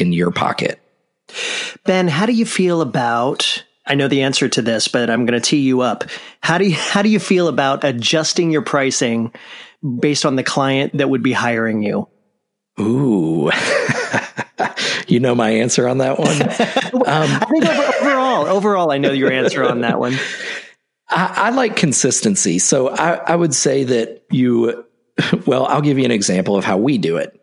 in 0.00 0.12
your 0.12 0.30
pocket. 0.30 0.80
Ben, 1.84 2.08
how 2.08 2.26
do 2.26 2.32
you 2.32 2.46
feel 2.46 2.80
about 2.80 3.64
I 3.86 3.94
know 3.94 4.08
the 4.08 4.22
answer 4.22 4.48
to 4.48 4.62
this, 4.62 4.88
but 4.88 5.10
I'm 5.10 5.26
going 5.26 5.40
to 5.40 5.48
tee 5.48 5.60
you 5.60 5.82
up. 5.82 6.04
How 6.40 6.58
do 6.58 6.66
you, 6.66 6.74
how 6.74 7.02
do 7.02 7.08
you 7.08 7.20
feel 7.20 7.48
about 7.48 7.84
adjusting 7.84 8.50
your 8.50 8.62
pricing 8.62 9.32
based 10.00 10.26
on 10.26 10.36
the 10.36 10.42
client 10.42 10.96
that 10.98 11.08
would 11.08 11.22
be 11.22 11.32
hiring 11.32 11.82
you? 11.82 12.08
Ooh. 12.80 13.50
you 15.06 15.20
know 15.20 15.34
my 15.34 15.50
answer 15.50 15.88
on 15.88 15.98
that 15.98 16.18
one. 16.18 16.42
Um, 16.42 17.02
I 17.06 17.46
think 17.50 17.64
overall, 17.64 18.46
overall, 18.46 18.90
I 18.90 18.98
know 18.98 19.12
your 19.12 19.32
answer 19.32 19.64
on 19.64 19.82
that 19.82 19.98
one. 19.98 20.18
I, 21.08 21.32
I 21.36 21.50
like 21.50 21.76
consistency. 21.76 22.58
So 22.58 22.88
I, 22.88 23.14
I 23.14 23.36
would 23.36 23.54
say 23.54 23.84
that 23.84 24.24
you, 24.30 24.84
well, 25.46 25.66
I'll 25.66 25.82
give 25.82 25.98
you 25.98 26.04
an 26.04 26.10
example 26.10 26.56
of 26.56 26.64
how 26.64 26.76
we 26.76 26.98
do 26.98 27.16
it. 27.18 27.35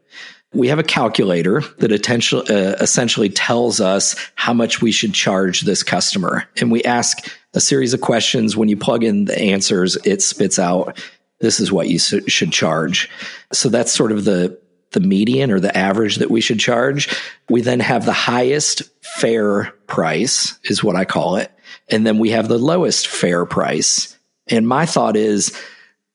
We 0.54 0.68
have 0.68 0.80
a 0.80 0.84
calculator 0.84 1.62
that 1.80 1.92
uh, 1.92 2.84
essentially 2.84 3.30
tells 3.30 3.82
us 3.82 4.16
how 4.36 4.54
much 4.54 4.82
we 4.82 4.92
should 4.92 5.14
charge 5.14 5.62
this 5.62 5.84
customer. 5.84 6.48
And 6.58 6.72
we 6.72 6.84
ask 6.84 7.28
a 7.54 7.60
series 7.60 7.94
of 7.94 8.02
questions. 8.02 8.56
When 8.56 8.70
you 8.70 8.78
plug 8.78 9.04
in 9.04 9.26
the 9.26 9.40
answers, 9.40 9.98
it 10.06 10.22
spits 10.22 10.60
out 10.60 11.00
this 11.40 11.60
is 11.60 11.72
what 11.72 11.90
you 11.90 12.00
should 12.00 12.52
charge. 12.52 13.10
So 13.52 13.70
that's 13.70 13.92
sort 13.92 14.12
of 14.12 14.26
the 14.26 14.60
the 14.92 15.00
median 15.00 15.52
or 15.52 15.60
the 15.60 15.76
average 15.76 16.18
that 16.18 16.32
we 16.32 16.40
should 16.40 16.60
charge. 16.60 17.10
We 17.50 17.62
then 17.62 17.80
have 17.80 18.06
the 18.06 18.14
highest 18.14 18.84
fair 19.02 19.72
price 19.88 20.58
is 20.66 20.84
what 20.84 20.96
I 20.96 21.04
call 21.04 21.36
it. 21.36 21.52
And 21.90 22.06
then 22.06 22.20
we 22.20 22.30
have 22.30 22.48
the 22.48 22.60
lowest 22.60 23.08
fair 23.08 23.46
price. 23.46 24.18
And 24.48 24.68
my 24.68 24.86
thought 24.86 25.18
is 25.18 25.60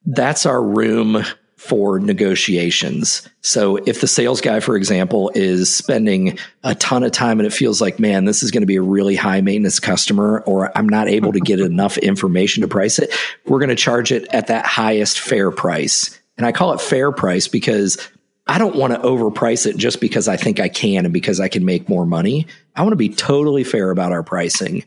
that's 0.07 0.47
our 0.47 0.63
room 0.63 1.25
for 1.59 1.99
negotiations. 1.99 3.29
So 3.41 3.77
if 3.79 4.01
the 4.01 4.07
sales 4.07 4.41
guy, 4.41 4.61
for 4.61 4.77
example, 4.77 5.33
is 5.35 5.75
spending 5.75 6.39
a 6.63 6.77
ton 6.77 7.03
of 7.03 7.11
time 7.11 7.41
and 7.41 7.47
it 7.49 7.53
feels 7.53 7.81
like, 7.81 7.99
man, 7.99 8.27
this 8.27 8.45
is 8.45 8.53
going 8.53 8.63
to 8.63 8.67
be 8.67 8.77
a 8.77 8.83
really 8.83 9.17
high 9.17 9.41
maintenance 9.41 9.81
customer, 9.81 10.45
or 10.47 10.71
I'm 10.79 10.89
not 10.89 11.09
able 11.09 11.33
to 11.33 11.41
get 11.41 11.59
enough 11.61 11.99
information 11.99 12.61
to 12.61 12.69
price 12.69 13.01
it, 13.01 13.13
we're 13.45 13.59
going 13.59 13.71
to 13.71 13.75
charge 13.75 14.13
it 14.13 14.29
at 14.33 14.47
that 14.47 14.67
highest 14.67 15.19
fair 15.19 15.51
price. 15.51 16.19
And 16.37 16.47
I 16.47 16.53
call 16.53 16.75
it 16.75 16.81
fair 16.81 17.11
price 17.11 17.49
because 17.49 17.99
I 18.47 18.59
don't 18.59 18.77
want 18.77 18.95
to 18.95 19.01
overprice 19.01 19.67
it 19.67 19.77
just 19.77 20.01
because 20.01 20.29
I 20.29 20.37
think 20.37 20.61
I 20.61 20.69
can 20.69 21.07
and 21.07 21.13
because 21.13 21.41
I 21.41 21.49
can 21.49 21.65
make 21.65 21.89
more 21.89 22.07
money. 22.07 22.47
I 22.77 22.83
want 22.83 22.93
to 22.93 22.97
be 22.97 23.09
totally 23.09 23.65
fair 23.65 23.91
about 23.91 24.13
our 24.13 24.23
pricing. 24.23 24.85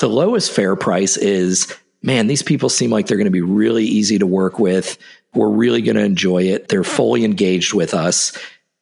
The 0.00 0.08
lowest 0.08 0.50
fair 0.50 0.74
price 0.74 1.16
is, 1.16 1.72
man, 2.02 2.26
these 2.26 2.42
people 2.42 2.68
seem 2.68 2.90
like 2.90 3.06
they're 3.06 3.16
going 3.16 3.26
to 3.26 3.30
be 3.30 3.40
really 3.40 3.84
easy 3.84 4.18
to 4.18 4.26
work 4.26 4.58
with. 4.58 4.98
We're 5.34 5.48
really 5.48 5.82
going 5.82 5.96
to 5.96 6.04
enjoy 6.04 6.44
it. 6.44 6.68
They're 6.68 6.84
fully 6.84 7.24
engaged 7.24 7.74
with 7.74 7.94
us. 7.94 8.36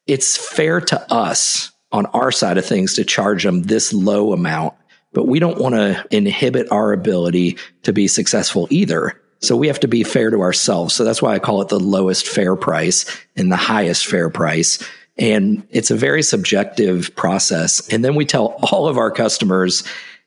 It's 0.07 0.37
fair 0.37 0.81
to 0.81 1.13
us 1.13 1.71
on 1.91 2.05
our 2.07 2.31
side 2.31 2.57
of 2.57 2.65
things 2.65 2.95
to 2.95 3.05
charge 3.05 3.43
them 3.43 3.63
this 3.63 3.93
low 3.93 4.33
amount, 4.33 4.73
but 5.13 5.27
we 5.27 5.39
don't 5.39 5.59
want 5.59 5.75
to 5.75 6.05
inhibit 6.09 6.71
our 6.71 6.91
ability 6.91 7.57
to 7.83 7.93
be 7.93 8.07
successful 8.07 8.67
either. 8.69 9.19
So 9.41 9.55
we 9.55 9.67
have 9.67 9.81
to 9.81 9.87
be 9.87 10.03
fair 10.03 10.29
to 10.29 10.41
ourselves. 10.41 10.93
So 10.95 11.03
that's 11.03 11.21
why 11.21 11.33
I 11.33 11.39
call 11.39 11.61
it 11.61 11.67
the 11.67 11.79
lowest 11.79 12.27
fair 12.27 12.55
price 12.55 13.05
and 13.35 13.51
the 13.51 13.57
highest 13.57 14.05
fair 14.05 14.29
price. 14.29 14.83
And 15.17 15.67
it's 15.69 15.91
a 15.91 15.95
very 15.95 16.23
subjective 16.23 17.15
process. 17.15 17.87
And 17.89 18.03
then 18.03 18.15
we 18.15 18.25
tell 18.25 18.57
all 18.71 18.87
of 18.87 18.97
our 18.97 19.11
customers, 19.11 19.83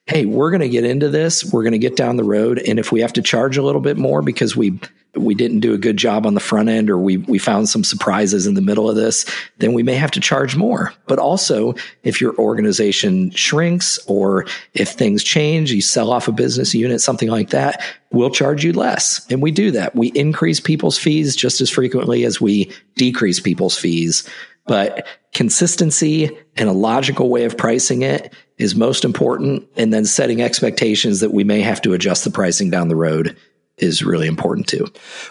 Hey, 0.07 0.25
we're 0.25 0.51
going 0.51 0.61
to 0.61 0.69
get 0.69 0.85
into 0.85 1.09
this. 1.09 1.45
We're 1.45 1.65
going 1.65 1.73
to 1.73 1.79
get 1.79 1.97
down 1.97 2.17
the 2.17 2.23
road. 2.23 2.61
And 2.61 2.79
if 2.79 2.93
we 2.93 3.01
have 3.01 3.13
to 3.15 3.23
charge 3.23 3.57
a 3.57 3.63
little 3.63 3.81
bit 3.81 3.97
more 3.97 4.23
because 4.23 4.57
we 4.57 4.79
we 5.17 5.35
didn't 5.35 5.61
do 5.61 5.73
a 5.73 5.79
good 5.79 5.97
job 5.97 6.27
on 6.27 6.35
the 6.35 6.41
front 6.41 6.69
end 6.69 6.91
or 6.91 6.99
we, 6.99 7.17
we 7.17 7.39
found 7.39 7.71
some 7.71 7.83
surprises 7.83 8.47
in 8.47 8.53
the 8.53 8.61
middle 8.61 8.89
of 8.89 8.97
this, 8.97 9.25
then 9.59 9.73
we 9.73 9.83
may 9.83 9.95
have 9.95 10.11
to 10.11 10.21
charge 10.21 10.57
more. 10.57 10.93
But 11.07 11.19
also, 11.19 11.75
if 12.03 12.21
your 12.21 12.37
organization 12.37 13.31
shrinks 13.31 13.99
or 14.07 14.45
if 14.75 14.91
things 14.91 15.25
change, 15.25 15.73
you 15.73 15.81
sell 15.81 16.13
off 16.13 16.29
a 16.29 16.33
business 16.33 16.75
unit, 16.75 17.01
something 17.01 17.31
like 17.31 17.49
that, 17.49 17.83
we'll 18.11 18.31
charge 18.31 18.63
you 18.63 18.75
less. 18.75 19.27
And 19.31 19.41
we 19.41 19.51
do 19.51 19.71
that. 19.71 19.97
We 19.97 20.09
increase 20.09 20.61
people's 20.61 20.99
fees 20.99 21.35
just 21.35 21.63
as 21.63 21.71
frequently 21.71 22.25
as 22.25 22.39
we 22.39 22.71
decrease 22.97 23.41
people's 23.41 23.79
fees. 23.79 24.29
But 24.67 25.07
consistency 25.33 26.37
and 26.57 26.69
a 26.69 26.73
logical 26.73 27.29
way 27.29 27.45
of 27.45 27.57
pricing 27.57 28.03
it 28.03 28.33
is 28.59 28.75
most 28.75 29.05
important. 29.05 29.67
And 29.77 29.93
then 29.93 30.05
setting 30.05 30.43
expectations 30.43 31.21
that 31.21 31.33
we 31.33 31.45
may 31.45 31.61
have 31.61 31.81
to 31.83 31.93
adjust 31.93 32.25
the 32.25 32.31
pricing 32.31 32.71
down 32.71 32.89
the 32.89 32.97
road 32.97 33.37
is 33.79 34.03
really 34.03 34.27
important 34.27 34.67
too. 34.67 34.87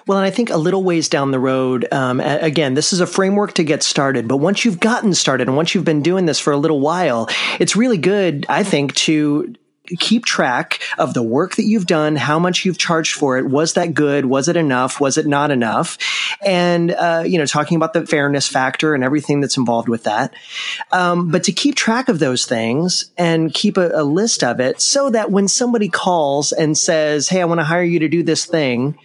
Well, 0.05 0.19
and 0.19 0.25
I 0.25 0.29
think 0.29 0.51
a 0.51 0.57
little 0.57 0.83
ways 0.83 1.09
down 1.09 1.31
the 1.31 1.39
road, 1.39 1.87
um, 1.91 2.19
again, 2.19 2.75
this 2.75 2.93
is 2.93 2.99
a 2.99 3.07
framework 3.07 3.53
to 3.53 3.63
get 3.63 3.81
started, 3.81 4.27
but 4.27 4.37
once 4.37 4.63
you've 4.63 4.79
gotten 4.79 5.13
started 5.15 5.47
and 5.47 5.57
once 5.57 5.73
you've 5.73 5.85
been 5.85 6.03
doing 6.03 6.27
this 6.27 6.39
for 6.39 6.53
a 6.53 6.57
little 6.57 6.79
while, 6.79 7.27
it's 7.59 7.75
really 7.75 7.97
good, 7.97 8.45
I 8.47 8.63
think, 8.63 8.93
to 8.95 9.55
keep 9.87 10.25
track 10.25 10.79
of 10.97 11.13
the 11.13 11.23
work 11.23 11.55
that 11.55 11.63
you've 11.63 11.85
done, 11.85 12.15
how 12.15 12.39
much 12.39 12.65
you've 12.65 12.77
charged 12.77 13.13
for 13.13 13.37
it. 13.37 13.45
Was 13.45 13.73
that 13.73 13.93
good? 13.93 14.25
Was 14.25 14.47
it 14.47 14.57
enough? 14.57 14.99
Was 14.99 15.17
it 15.17 15.27
not 15.27 15.51
enough? 15.51 15.97
And, 16.45 16.91
uh, 16.91 17.23
you 17.25 17.37
know, 17.37 17.45
talking 17.45 17.75
about 17.75 17.93
the 17.93 18.05
fairness 18.05 18.47
factor 18.47 18.93
and 18.93 19.03
everything 19.03 19.41
that's 19.41 19.57
involved 19.57 19.89
with 19.89 20.03
that. 20.03 20.33
Um, 20.91 21.31
but 21.31 21.43
to 21.45 21.51
keep 21.51 21.75
track 21.75 22.09
of 22.09 22.19
those 22.19 22.45
things 22.45 23.11
and 23.17 23.53
keep 23.53 23.77
a, 23.77 23.89
a 23.93 24.03
list 24.03 24.43
of 24.43 24.59
it 24.59 24.81
so 24.81 25.09
that 25.09 25.31
when 25.31 25.47
somebody 25.47 25.89
calls 25.89 26.51
and 26.51 26.77
says, 26.77 27.29
Hey, 27.29 27.41
I 27.41 27.45
want 27.45 27.59
to 27.59 27.65
hire 27.65 27.83
you 27.83 27.99
to 27.99 28.09
do 28.09 28.23
this 28.23 28.45
thing, 28.45 28.97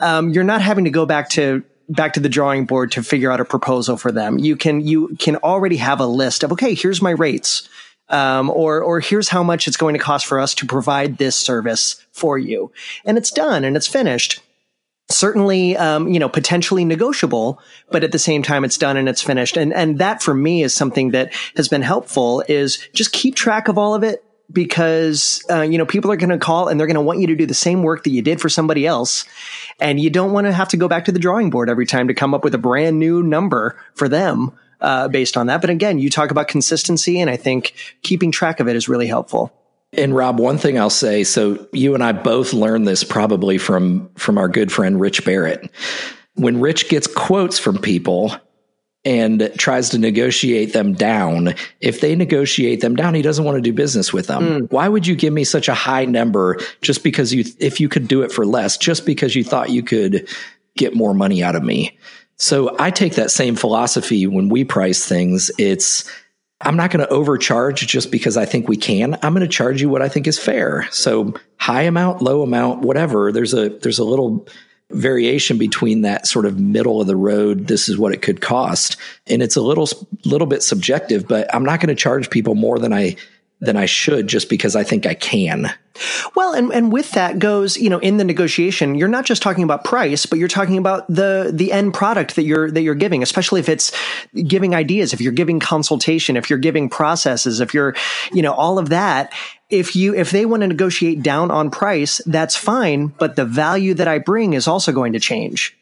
um, 0.00 0.30
you're 0.30 0.44
not 0.44 0.62
having 0.62 0.84
to 0.84 0.90
go 0.90 1.06
back 1.06 1.30
to 1.30 1.62
back 1.88 2.12
to 2.12 2.20
the 2.20 2.28
drawing 2.28 2.66
board 2.66 2.92
to 2.92 3.02
figure 3.02 3.30
out 3.30 3.40
a 3.40 3.44
proposal 3.44 3.96
for 3.96 4.12
them. 4.12 4.38
You 4.38 4.56
can, 4.56 4.82
you 4.82 5.16
can 5.18 5.36
already 5.36 5.76
have 5.76 6.00
a 6.00 6.06
list 6.06 6.42
of, 6.42 6.52
okay, 6.52 6.74
here's 6.74 7.00
my 7.00 7.12
rates 7.12 7.68
um, 8.10 8.50
or 8.50 8.80
or 8.80 9.00
here's 9.00 9.28
how 9.28 9.42
much 9.42 9.68
it's 9.68 9.76
going 9.76 9.94
to 9.94 10.00
cost 10.00 10.26
for 10.26 10.40
us 10.40 10.54
to 10.56 10.66
provide 10.66 11.18
this 11.18 11.36
service 11.36 12.04
for 12.12 12.38
you, 12.38 12.72
and 13.04 13.18
it's 13.18 13.30
done 13.30 13.64
and 13.64 13.76
it's 13.76 13.86
finished. 13.86 14.40
Certainly, 15.10 15.74
um, 15.78 16.08
you 16.08 16.20
know, 16.20 16.28
potentially 16.28 16.84
negotiable, 16.84 17.60
but 17.90 18.04
at 18.04 18.12
the 18.12 18.18
same 18.18 18.42
time, 18.42 18.62
it's 18.62 18.76
done 18.76 18.98
and 18.98 19.08
it's 19.08 19.22
finished. 19.22 19.56
And 19.56 19.72
and 19.72 19.98
that 19.98 20.22
for 20.22 20.34
me 20.34 20.62
is 20.62 20.74
something 20.74 21.12
that 21.12 21.32
has 21.56 21.68
been 21.68 21.82
helpful. 21.82 22.44
Is 22.48 22.78
just 22.92 23.12
keep 23.12 23.34
track 23.34 23.68
of 23.68 23.78
all 23.78 23.94
of 23.94 24.02
it 24.02 24.22
because 24.50 25.44
uh, 25.50 25.60
you 25.60 25.78
know 25.78 25.86
people 25.86 26.10
are 26.10 26.16
going 26.16 26.30
to 26.30 26.38
call 26.38 26.68
and 26.68 26.78
they're 26.78 26.86
going 26.86 26.94
to 26.94 27.00
want 27.00 27.20
you 27.20 27.26
to 27.26 27.36
do 27.36 27.46
the 27.46 27.54
same 27.54 27.82
work 27.82 28.04
that 28.04 28.10
you 28.10 28.22
did 28.22 28.40
for 28.40 28.48
somebody 28.48 28.86
else 28.86 29.24
and 29.80 30.00
you 30.00 30.10
don't 30.10 30.32
want 30.32 30.46
to 30.46 30.52
have 30.52 30.68
to 30.68 30.76
go 30.76 30.88
back 30.88 31.04
to 31.04 31.12
the 31.12 31.18
drawing 31.18 31.50
board 31.50 31.68
every 31.68 31.86
time 31.86 32.08
to 32.08 32.14
come 32.14 32.32
up 32.32 32.44
with 32.44 32.54
a 32.54 32.58
brand 32.58 32.98
new 32.98 33.22
number 33.22 33.78
for 33.94 34.08
them 34.08 34.52
uh, 34.80 35.08
based 35.08 35.36
on 35.36 35.46
that. 35.48 35.60
But 35.60 35.70
again, 35.70 35.98
you 35.98 36.10
talk 36.10 36.30
about 36.30 36.48
consistency, 36.48 37.20
and 37.20 37.30
I 37.30 37.36
think 37.36 37.74
keeping 38.02 38.32
track 38.32 38.60
of 38.60 38.68
it 38.68 38.76
is 38.76 38.88
really 38.88 39.06
helpful. 39.06 39.52
And 39.92 40.14
Rob, 40.14 40.38
one 40.38 40.58
thing 40.58 40.78
I'll 40.78 40.90
say, 40.90 41.24
so 41.24 41.66
you 41.72 41.94
and 41.94 42.04
I 42.04 42.12
both 42.12 42.52
learned 42.52 42.86
this 42.86 43.04
probably 43.04 43.58
from 43.58 44.10
from 44.16 44.36
our 44.36 44.48
good 44.48 44.70
friend 44.70 45.00
Rich 45.00 45.24
Barrett. 45.24 45.70
When 46.34 46.60
Rich 46.60 46.88
gets 46.88 47.06
quotes 47.06 47.58
from 47.58 47.78
people 47.78 48.32
and 49.04 49.50
tries 49.56 49.88
to 49.90 49.98
negotiate 49.98 50.72
them 50.72 50.92
down, 50.92 51.54
if 51.80 52.00
they 52.00 52.14
negotiate 52.14 52.80
them 52.80 52.96
down, 52.96 53.14
he 53.14 53.22
doesn't 53.22 53.44
want 53.44 53.56
to 53.56 53.62
do 53.62 53.72
business 53.72 54.12
with 54.12 54.26
them. 54.26 54.42
Mm. 54.42 54.70
Why 54.70 54.88
would 54.88 55.06
you 55.06 55.16
give 55.16 55.32
me 55.32 55.44
such 55.44 55.68
a 55.68 55.74
high 55.74 56.04
number 56.04 56.58
just 56.82 57.02
because 57.02 57.32
you 57.32 57.44
if 57.58 57.80
you 57.80 57.88
could 57.88 58.08
do 58.08 58.22
it 58.22 58.30
for 58.30 58.44
less, 58.44 58.76
just 58.76 59.06
because 59.06 59.34
you 59.34 59.42
thought 59.42 59.70
you 59.70 59.82
could 59.82 60.28
get 60.76 60.94
more 60.94 61.14
money 61.14 61.42
out 61.42 61.56
of 61.56 61.62
me? 61.62 61.98
So 62.38 62.74
I 62.78 62.90
take 62.90 63.14
that 63.14 63.30
same 63.30 63.56
philosophy 63.56 64.26
when 64.26 64.48
we 64.48 64.64
price 64.64 65.04
things. 65.04 65.50
It's, 65.58 66.10
I'm 66.60 66.76
not 66.76 66.90
going 66.90 67.04
to 67.04 67.12
overcharge 67.12 67.86
just 67.86 68.10
because 68.10 68.36
I 68.36 68.44
think 68.44 68.68
we 68.68 68.76
can. 68.76 69.14
I'm 69.22 69.34
going 69.34 69.46
to 69.46 69.52
charge 69.52 69.80
you 69.82 69.88
what 69.88 70.02
I 70.02 70.08
think 70.08 70.26
is 70.26 70.38
fair. 70.38 70.86
So 70.90 71.34
high 71.56 71.82
amount, 71.82 72.22
low 72.22 72.42
amount, 72.42 72.82
whatever. 72.82 73.32
There's 73.32 73.54
a, 73.54 73.68
there's 73.68 73.98
a 73.98 74.04
little 74.04 74.46
variation 74.90 75.58
between 75.58 76.02
that 76.02 76.26
sort 76.26 76.46
of 76.46 76.58
middle 76.58 77.00
of 77.00 77.06
the 77.06 77.16
road. 77.16 77.66
This 77.66 77.88
is 77.88 77.98
what 77.98 78.14
it 78.14 78.22
could 78.22 78.40
cost. 78.40 78.96
And 79.26 79.42
it's 79.42 79.56
a 79.56 79.60
little, 79.60 79.88
little 80.24 80.46
bit 80.46 80.62
subjective, 80.62 81.28
but 81.28 81.52
I'm 81.54 81.64
not 81.64 81.80
going 81.80 81.94
to 81.94 82.00
charge 82.00 82.30
people 82.30 82.54
more 82.54 82.78
than 82.78 82.92
I, 82.92 83.16
than 83.60 83.76
I 83.76 83.86
should 83.86 84.28
just 84.28 84.48
because 84.48 84.76
I 84.76 84.84
think 84.84 85.06
I 85.06 85.14
can. 85.14 85.72
Well, 86.36 86.52
and, 86.52 86.72
and 86.72 86.92
with 86.92 87.10
that 87.12 87.40
goes, 87.40 87.76
you 87.76 87.90
know, 87.90 87.98
in 87.98 88.18
the 88.18 88.24
negotiation, 88.24 88.94
you're 88.94 89.08
not 89.08 89.24
just 89.24 89.42
talking 89.42 89.64
about 89.64 89.82
price, 89.82 90.26
but 90.26 90.38
you're 90.38 90.46
talking 90.46 90.78
about 90.78 91.08
the 91.08 91.50
the 91.52 91.72
end 91.72 91.92
product 91.92 92.36
that 92.36 92.44
you're 92.44 92.70
that 92.70 92.82
you're 92.82 92.94
giving, 92.94 93.22
especially 93.22 93.58
if 93.58 93.68
it's 93.68 93.92
giving 94.46 94.76
ideas, 94.76 95.12
if 95.12 95.20
you're 95.20 95.32
giving 95.32 95.58
consultation, 95.58 96.36
if 96.36 96.50
you're 96.50 96.58
giving 96.58 96.88
processes, 96.88 97.60
if 97.60 97.74
you're, 97.74 97.96
you 98.32 98.42
know, 98.42 98.52
all 98.52 98.78
of 98.78 98.90
that. 98.90 99.32
If 99.70 99.96
you 99.96 100.14
if 100.14 100.30
they 100.30 100.46
want 100.46 100.62
to 100.62 100.68
negotiate 100.68 101.22
down 101.22 101.50
on 101.50 101.70
price, 101.70 102.22
that's 102.24 102.56
fine, 102.56 103.08
but 103.08 103.36
the 103.36 103.44
value 103.44 103.94
that 103.94 104.08
I 104.08 104.18
bring 104.18 104.54
is 104.54 104.68
also 104.68 104.92
going 104.92 105.12
to 105.12 105.20
change. 105.20 105.76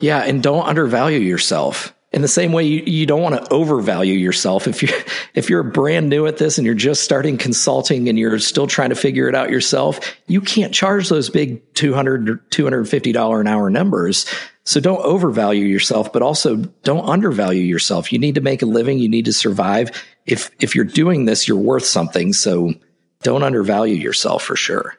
Yeah, 0.00 0.18
and 0.18 0.42
don't 0.42 0.66
undervalue 0.66 1.20
yourself 1.20 1.94
in 2.12 2.22
the 2.22 2.28
same 2.28 2.52
way 2.52 2.64
you, 2.64 2.82
you 2.82 3.06
don't 3.06 3.22
want 3.22 3.36
to 3.36 3.52
overvalue 3.52 4.14
yourself. 4.14 4.66
If 4.66 4.82
you 4.82 4.88
if 5.34 5.48
you're 5.48 5.62
brand 5.62 6.08
new 6.08 6.26
at 6.26 6.38
this 6.38 6.58
and 6.58 6.64
you're 6.64 6.74
just 6.74 7.04
starting 7.04 7.38
consulting 7.38 8.08
and 8.08 8.18
you're 8.18 8.38
still 8.38 8.66
trying 8.66 8.90
to 8.90 8.96
figure 8.96 9.28
it 9.28 9.34
out 9.34 9.50
yourself 9.50 10.00
you 10.26 10.40
can't 10.40 10.74
charge 10.74 11.08
those 11.08 11.30
big 11.30 11.62
200 11.74 12.28
or 12.28 12.36
250 12.50 13.12
dollar 13.12 13.40
an 13.40 13.46
hour 13.46 13.70
numbers. 13.70 14.26
So 14.64 14.80
don't 14.80 15.04
overvalue 15.04 15.64
yourself 15.64 16.12
but 16.12 16.22
also 16.22 16.56
don't 16.56 17.08
undervalue 17.08 17.62
yourself. 17.62 18.12
You 18.12 18.18
need 18.18 18.34
to 18.36 18.40
make 18.40 18.62
a 18.62 18.66
living. 18.66 18.98
You 18.98 19.08
need 19.08 19.26
to 19.26 19.32
survive. 19.32 19.90
If 20.26 20.50
if 20.60 20.74
you're 20.74 20.84
doing 20.84 21.24
this 21.24 21.46
you're 21.46 21.56
worth 21.56 21.84
something. 21.84 22.32
So 22.32 22.74
don't 23.22 23.42
undervalue 23.42 23.94
yourself 23.94 24.42
for 24.42 24.56
sure 24.56 24.96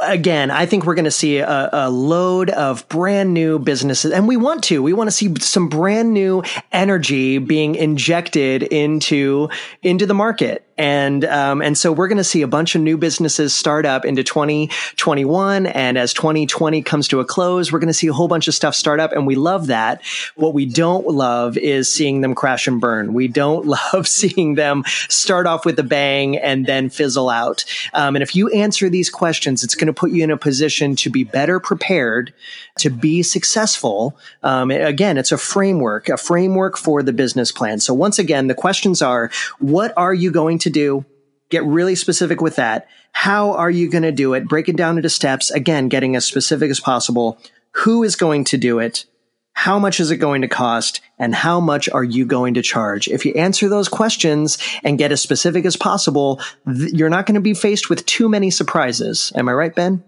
again, 0.00 0.50
I 0.50 0.66
think 0.66 0.84
we're 0.84 0.94
going 0.94 1.06
to 1.06 1.10
see 1.10 1.38
a, 1.38 1.70
a, 1.72 1.90
load 1.90 2.50
of 2.50 2.88
brand 2.88 3.32
new 3.32 3.58
businesses, 3.58 4.12
and 4.12 4.28
we 4.28 4.36
want 4.36 4.64
to. 4.64 4.82
We 4.82 4.92
want 4.92 5.08
to 5.08 5.12
see 5.12 5.34
some 5.40 5.68
brand 5.68 6.12
new 6.12 6.42
energy 6.72 7.38
being 7.38 7.74
injected 7.74 8.62
into 8.62 9.48
into 9.82 10.06
the 10.06 10.14
market 10.14 10.65
and 10.78 11.24
um, 11.24 11.62
and 11.62 11.76
so 11.76 11.92
we're 11.92 12.08
going 12.08 12.18
to 12.18 12.24
see 12.24 12.42
a 12.42 12.48
bunch 12.48 12.74
of 12.74 12.82
new 12.82 12.98
businesses 12.98 13.54
start 13.54 13.86
up 13.86 14.04
into 14.04 14.22
2021 14.22 15.66
and 15.66 15.96
as 15.96 16.12
2020 16.12 16.82
comes 16.82 17.08
to 17.08 17.20
a 17.20 17.24
close 17.24 17.72
we're 17.72 17.78
going 17.78 17.88
to 17.88 17.94
see 17.94 18.06
a 18.08 18.12
whole 18.12 18.28
bunch 18.28 18.48
of 18.48 18.54
stuff 18.54 18.74
start 18.74 19.00
up. 19.00 19.12
And 19.12 19.26
we 19.26 19.34
love 19.34 19.68
that. 19.68 20.02
What 20.34 20.54
we 20.54 20.66
don't 20.66 21.06
love 21.06 21.56
is 21.56 21.90
seeing 21.90 22.20
them 22.20 22.34
crash 22.34 22.66
and 22.66 22.80
burn. 22.80 23.14
We 23.14 23.28
don't 23.28 23.66
love 23.92 24.06
seeing 24.06 24.54
them 24.54 24.84
start 25.08 25.46
off 25.46 25.64
with 25.64 25.78
a 25.78 25.82
bang 25.82 26.36
and 26.36 26.66
then 26.66 26.90
fizzle 26.90 27.28
out. 27.28 27.64
Um, 27.94 28.16
and 28.16 28.22
if 28.22 28.36
you 28.36 28.48
answer 28.50 28.88
these 28.88 29.10
questions 29.10 29.64
it's 29.64 29.74
going 29.74 29.86
to 29.86 29.92
put 29.92 30.10
you 30.10 30.22
in 30.24 30.30
a 30.30 30.36
position 30.36 30.96
to 30.96 31.10
be 31.10 31.24
better 31.24 31.60
prepared 31.60 32.32
to 32.78 32.90
be 32.90 33.22
successful. 33.22 34.16
Um, 34.42 34.70
again 34.70 35.16
it's 35.16 35.32
a 35.32 35.38
framework 35.38 36.08
a 36.08 36.16
framework 36.16 36.76
for 36.76 37.02
the 37.02 37.12
business 37.12 37.50
plan. 37.50 37.80
So 37.80 37.94
once 37.94 38.18
again 38.18 38.46
the 38.46 38.54
questions 38.54 39.02
are 39.02 39.30
what 39.58 39.92
are 39.96 40.14
you 40.14 40.30
going 40.30 40.58
to 40.60 40.65
to 40.66 40.70
do? 40.70 41.04
get 41.50 41.64
really 41.64 41.94
specific 41.94 42.40
with 42.40 42.56
that. 42.56 42.88
How 43.12 43.52
are 43.52 43.70
you 43.70 43.90
going 43.90 44.02
to 44.02 44.12
do 44.12 44.34
it? 44.34 44.48
Break 44.48 44.68
it 44.68 44.76
down 44.76 44.96
into 44.96 45.08
steps. 45.08 45.50
Again, 45.50 45.88
getting 45.88 46.16
as 46.16 46.24
specific 46.24 46.70
as 46.70 46.80
possible. 46.80 47.38
Who 47.72 48.02
is 48.02 48.16
going 48.16 48.44
to 48.44 48.58
do 48.58 48.78
it? 48.78 49.06
How 49.52 49.78
much 49.78 50.00
is 50.00 50.10
it 50.10 50.18
going 50.18 50.42
to 50.42 50.48
cost? 50.48 51.00
And 51.18 51.34
how 51.34 51.60
much 51.60 51.88
are 51.88 52.04
you 52.04 52.26
going 52.26 52.54
to 52.54 52.62
charge? 52.62 53.08
If 53.08 53.24
you 53.24 53.32
answer 53.34 53.68
those 53.68 53.88
questions 53.88 54.58
and 54.84 54.98
get 54.98 55.12
as 55.12 55.22
specific 55.22 55.64
as 55.64 55.76
possible, 55.76 56.40
th- 56.66 56.92
you're 56.92 57.08
not 57.08 57.24
going 57.24 57.36
to 57.36 57.40
be 57.40 57.54
faced 57.54 57.88
with 57.88 58.04
too 58.04 58.28
many 58.28 58.50
surprises. 58.50 59.32
Am 59.34 59.48
I 59.48 59.52
right, 59.52 59.74
Ben? 59.74 60.04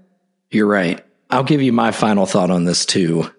You're 0.51 0.67
right. 0.67 1.03
I'll 1.31 1.45
give 1.45 1.63
you 1.63 1.73
my 1.73 1.93
final 1.93 2.27
thought 2.27 2.51
on 2.51 2.65
this 2.65 2.85
too. 2.85 3.31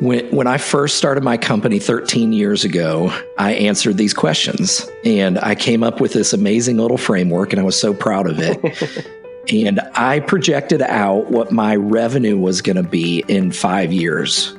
When, 0.00 0.30
when 0.30 0.46
I 0.46 0.58
first 0.58 0.96
started 0.96 1.24
my 1.24 1.36
company 1.36 1.80
13 1.80 2.32
years 2.32 2.64
ago, 2.64 3.12
I 3.36 3.54
answered 3.54 3.96
these 3.96 4.14
questions 4.14 4.88
and 5.04 5.38
I 5.40 5.56
came 5.56 5.82
up 5.82 6.00
with 6.00 6.12
this 6.12 6.32
amazing 6.32 6.76
little 6.76 6.98
framework 6.98 7.52
and 7.52 7.60
I 7.60 7.64
was 7.64 7.78
so 7.78 7.92
proud 7.92 8.28
of 8.28 8.38
it. 8.38 9.08
and 9.52 9.80
I 9.94 10.20
projected 10.20 10.82
out 10.82 11.32
what 11.32 11.50
my 11.50 11.74
revenue 11.74 12.38
was 12.38 12.62
going 12.62 12.76
to 12.76 12.84
be 12.84 13.24
in 13.26 13.50
five 13.50 13.92
years. 13.92 14.56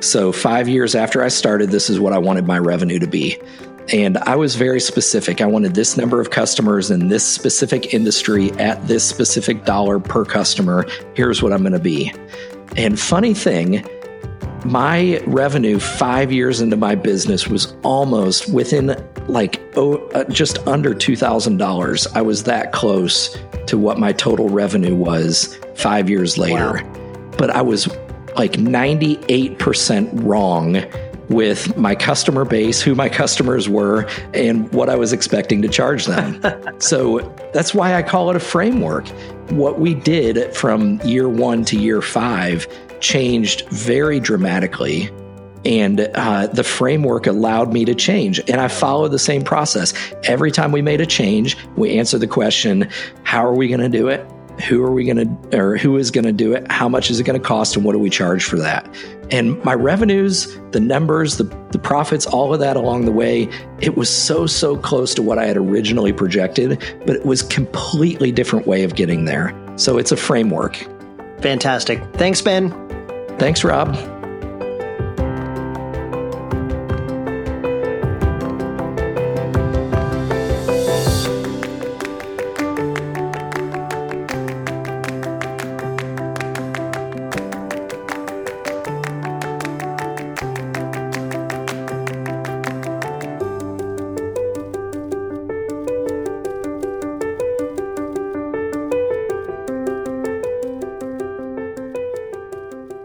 So, 0.00 0.32
five 0.32 0.68
years 0.68 0.94
after 0.94 1.22
I 1.22 1.28
started, 1.28 1.70
this 1.70 1.88
is 1.88 1.98
what 1.98 2.12
I 2.12 2.18
wanted 2.18 2.46
my 2.46 2.58
revenue 2.58 2.98
to 2.98 3.06
be. 3.06 3.40
And 3.92 4.18
I 4.18 4.36
was 4.36 4.54
very 4.54 4.80
specific. 4.80 5.40
I 5.40 5.46
wanted 5.46 5.74
this 5.74 5.96
number 5.96 6.20
of 6.20 6.30
customers 6.30 6.90
in 6.90 7.08
this 7.08 7.26
specific 7.26 7.94
industry 7.94 8.50
at 8.52 8.86
this 8.86 9.06
specific 9.08 9.64
dollar 9.64 9.98
per 9.98 10.24
customer. 10.26 10.86
Here's 11.14 11.42
what 11.42 11.52
I'm 11.52 11.60
going 11.60 11.72
to 11.72 11.78
be. 11.78 12.12
And 12.76 12.98
funny 12.98 13.34
thing, 13.34 13.86
my 14.64 15.20
revenue 15.26 15.78
five 15.78 16.32
years 16.32 16.60
into 16.60 16.76
my 16.76 16.94
business 16.94 17.46
was 17.46 17.74
almost 17.82 18.52
within 18.52 18.96
like 19.28 19.60
oh, 19.76 19.96
uh, 20.08 20.24
just 20.24 20.58
under 20.66 20.94
$2,000. 20.94 22.16
I 22.16 22.22
was 22.22 22.44
that 22.44 22.72
close 22.72 23.38
to 23.66 23.78
what 23.78 23.98
my 23.98 24.12
total 24.12 24.48
revenue 24.48 24.94
was 24.94 25.58
five 25.74 26.08
years 26.08 26.38
later. 26.38 26.82
Wow. 26.82 27.30
But 27.38 27.50
I 27.50 27.62
was 27.62 27.88
like 28.36 28.52
98% 28.52 30.24
wrong 30.24 30.82
with 31.28 31.76
my 31.76 31.94
customer 31.94 32.44
base, 32.44 32.82
who 32.82 32.94
my 32.94 33.08
customers 33.08 33.68
were, 33.68 34.08
and 34.34 34.70
what 34.72 34.90
I 34.90 34.96
was 34.96 35.12
expecting 35.12 35.62
to 35.62 35.68
charge 35.68 36.06
them. 36.06 36.40
so 36.78 37.20
that's 37.52 37.74
why 37.74 37.94
I 37.94 38.02
call 38.02 38.30
it 38.30 38.36
a 38.36 38.40
framework. 38.40 39.08
What 39.50 39.78
we 39.78 39.94
did 39.94 40.54
from 40.54 41.00
year 41.02 41.28
one 41.28 41.64
to 41.66 41.78
year 41.78 42.02
five 42.02 42.66
changed 43.04 43.68
very 43.68 44.18
dramatically. 44.18 45.10
And 45.64 46.00
uh, 46.00 46.48
the 46.48 46.64
framework 46.64 47.26
allowed 47.26 47.72
me 47.72 47.84
to 47.84 47.94
change. 47.94 48.40
And 48.48 48.60
I 48.60 48.68
followed 48.68 49.08
the 49.08 49.18
same 49.18 49.42
process. 49.42 49.94
Every 50.24 50.50
time 50.50 50.72
we 50.72 50.82
made 50.82 51.00
a 51.00 51.06
change, 51.06 51.56
we 51.76 51.98
answered 51.98 52.20
the 52.20 52.26
question 52.26 52.88
how 53.22 53.44
are 53.44 53.54
we 53.54 53.68
going 53.68 53.80
to 53.80 53.88
do 53.88 54.08
it? 54.08 54.26
Who 54.68 54.82
are 54.84 54.92
we 54.92 55.04
going 55.04 55.16
to, 55.50 55.58
or 55.58 55.76
who 55.76 55.96
is 55.96 56.10
going 56.10 56.24
to 56.24 56.32
do 56.32 56.52
it? 56.52 56.70
How 56.70 56.88
much 56.88 57.10
is 57.10 57.18
it 57.18 57.24
going 57.24 57.40
to 57.40 57.46
cost? 57.46 57.76
And 57.76 57.84
what 57.84 57.92
do 57.92 57.98
we 57.98 58.08
charge 58.08 58.44
for 58.44 58.56
that? 58.56 58.88
And 59.30 59.62
my 59.64 59.74
revenues, 59.74 60.56
the 60.70 60.80
numbers, 60.80 61.38
the, 61.38 61.44
the 61.72 61.78
profits, 61.78 62.24
all 62.26 62.54
of 62.54 62.60
that 62.60 62.76
along 62.76 63.04
the 63.04 63.12
way, 63.12 63.48
it 63.80 63.96
was 63.96 64.08
so, 64.08 64.46
so 64.46 64.76
close 64.76 65.14
to 65.14 65.22
what 65.22 65.38
I 65.38 65.46
had 65.46 65.56
originally 65.56 66.12
projected, 66.12 66.78
but 67.06 67.16
it 67.16 67.26
was 67.26 67.42
completely 67.42 68.30
different 68.30 68.66
way 68.66 68.84
of 68.84 68.94
getting 68.94 69.24
there. 69.24 69.52
So 69.76 69.98
it's 69.98 70.12
a 70.12 70.16
framework. 70.16 70.76
Fantastic. 71.40 72.00
Thanks, 72.14 72.40
Ben. 72.40 72.83
Thanks, 73.38 73.64
Rob. 73.64 74.13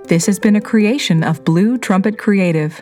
This 0.10 0.26
has 0.26 0.39
been 0.39 0.56
a 0.56 0.62
creation 0.62 1.24
of 1.24 1.45
Blue 1.45 1.78
Trumpet 1.78 2.17
Creative. 2.17 2.82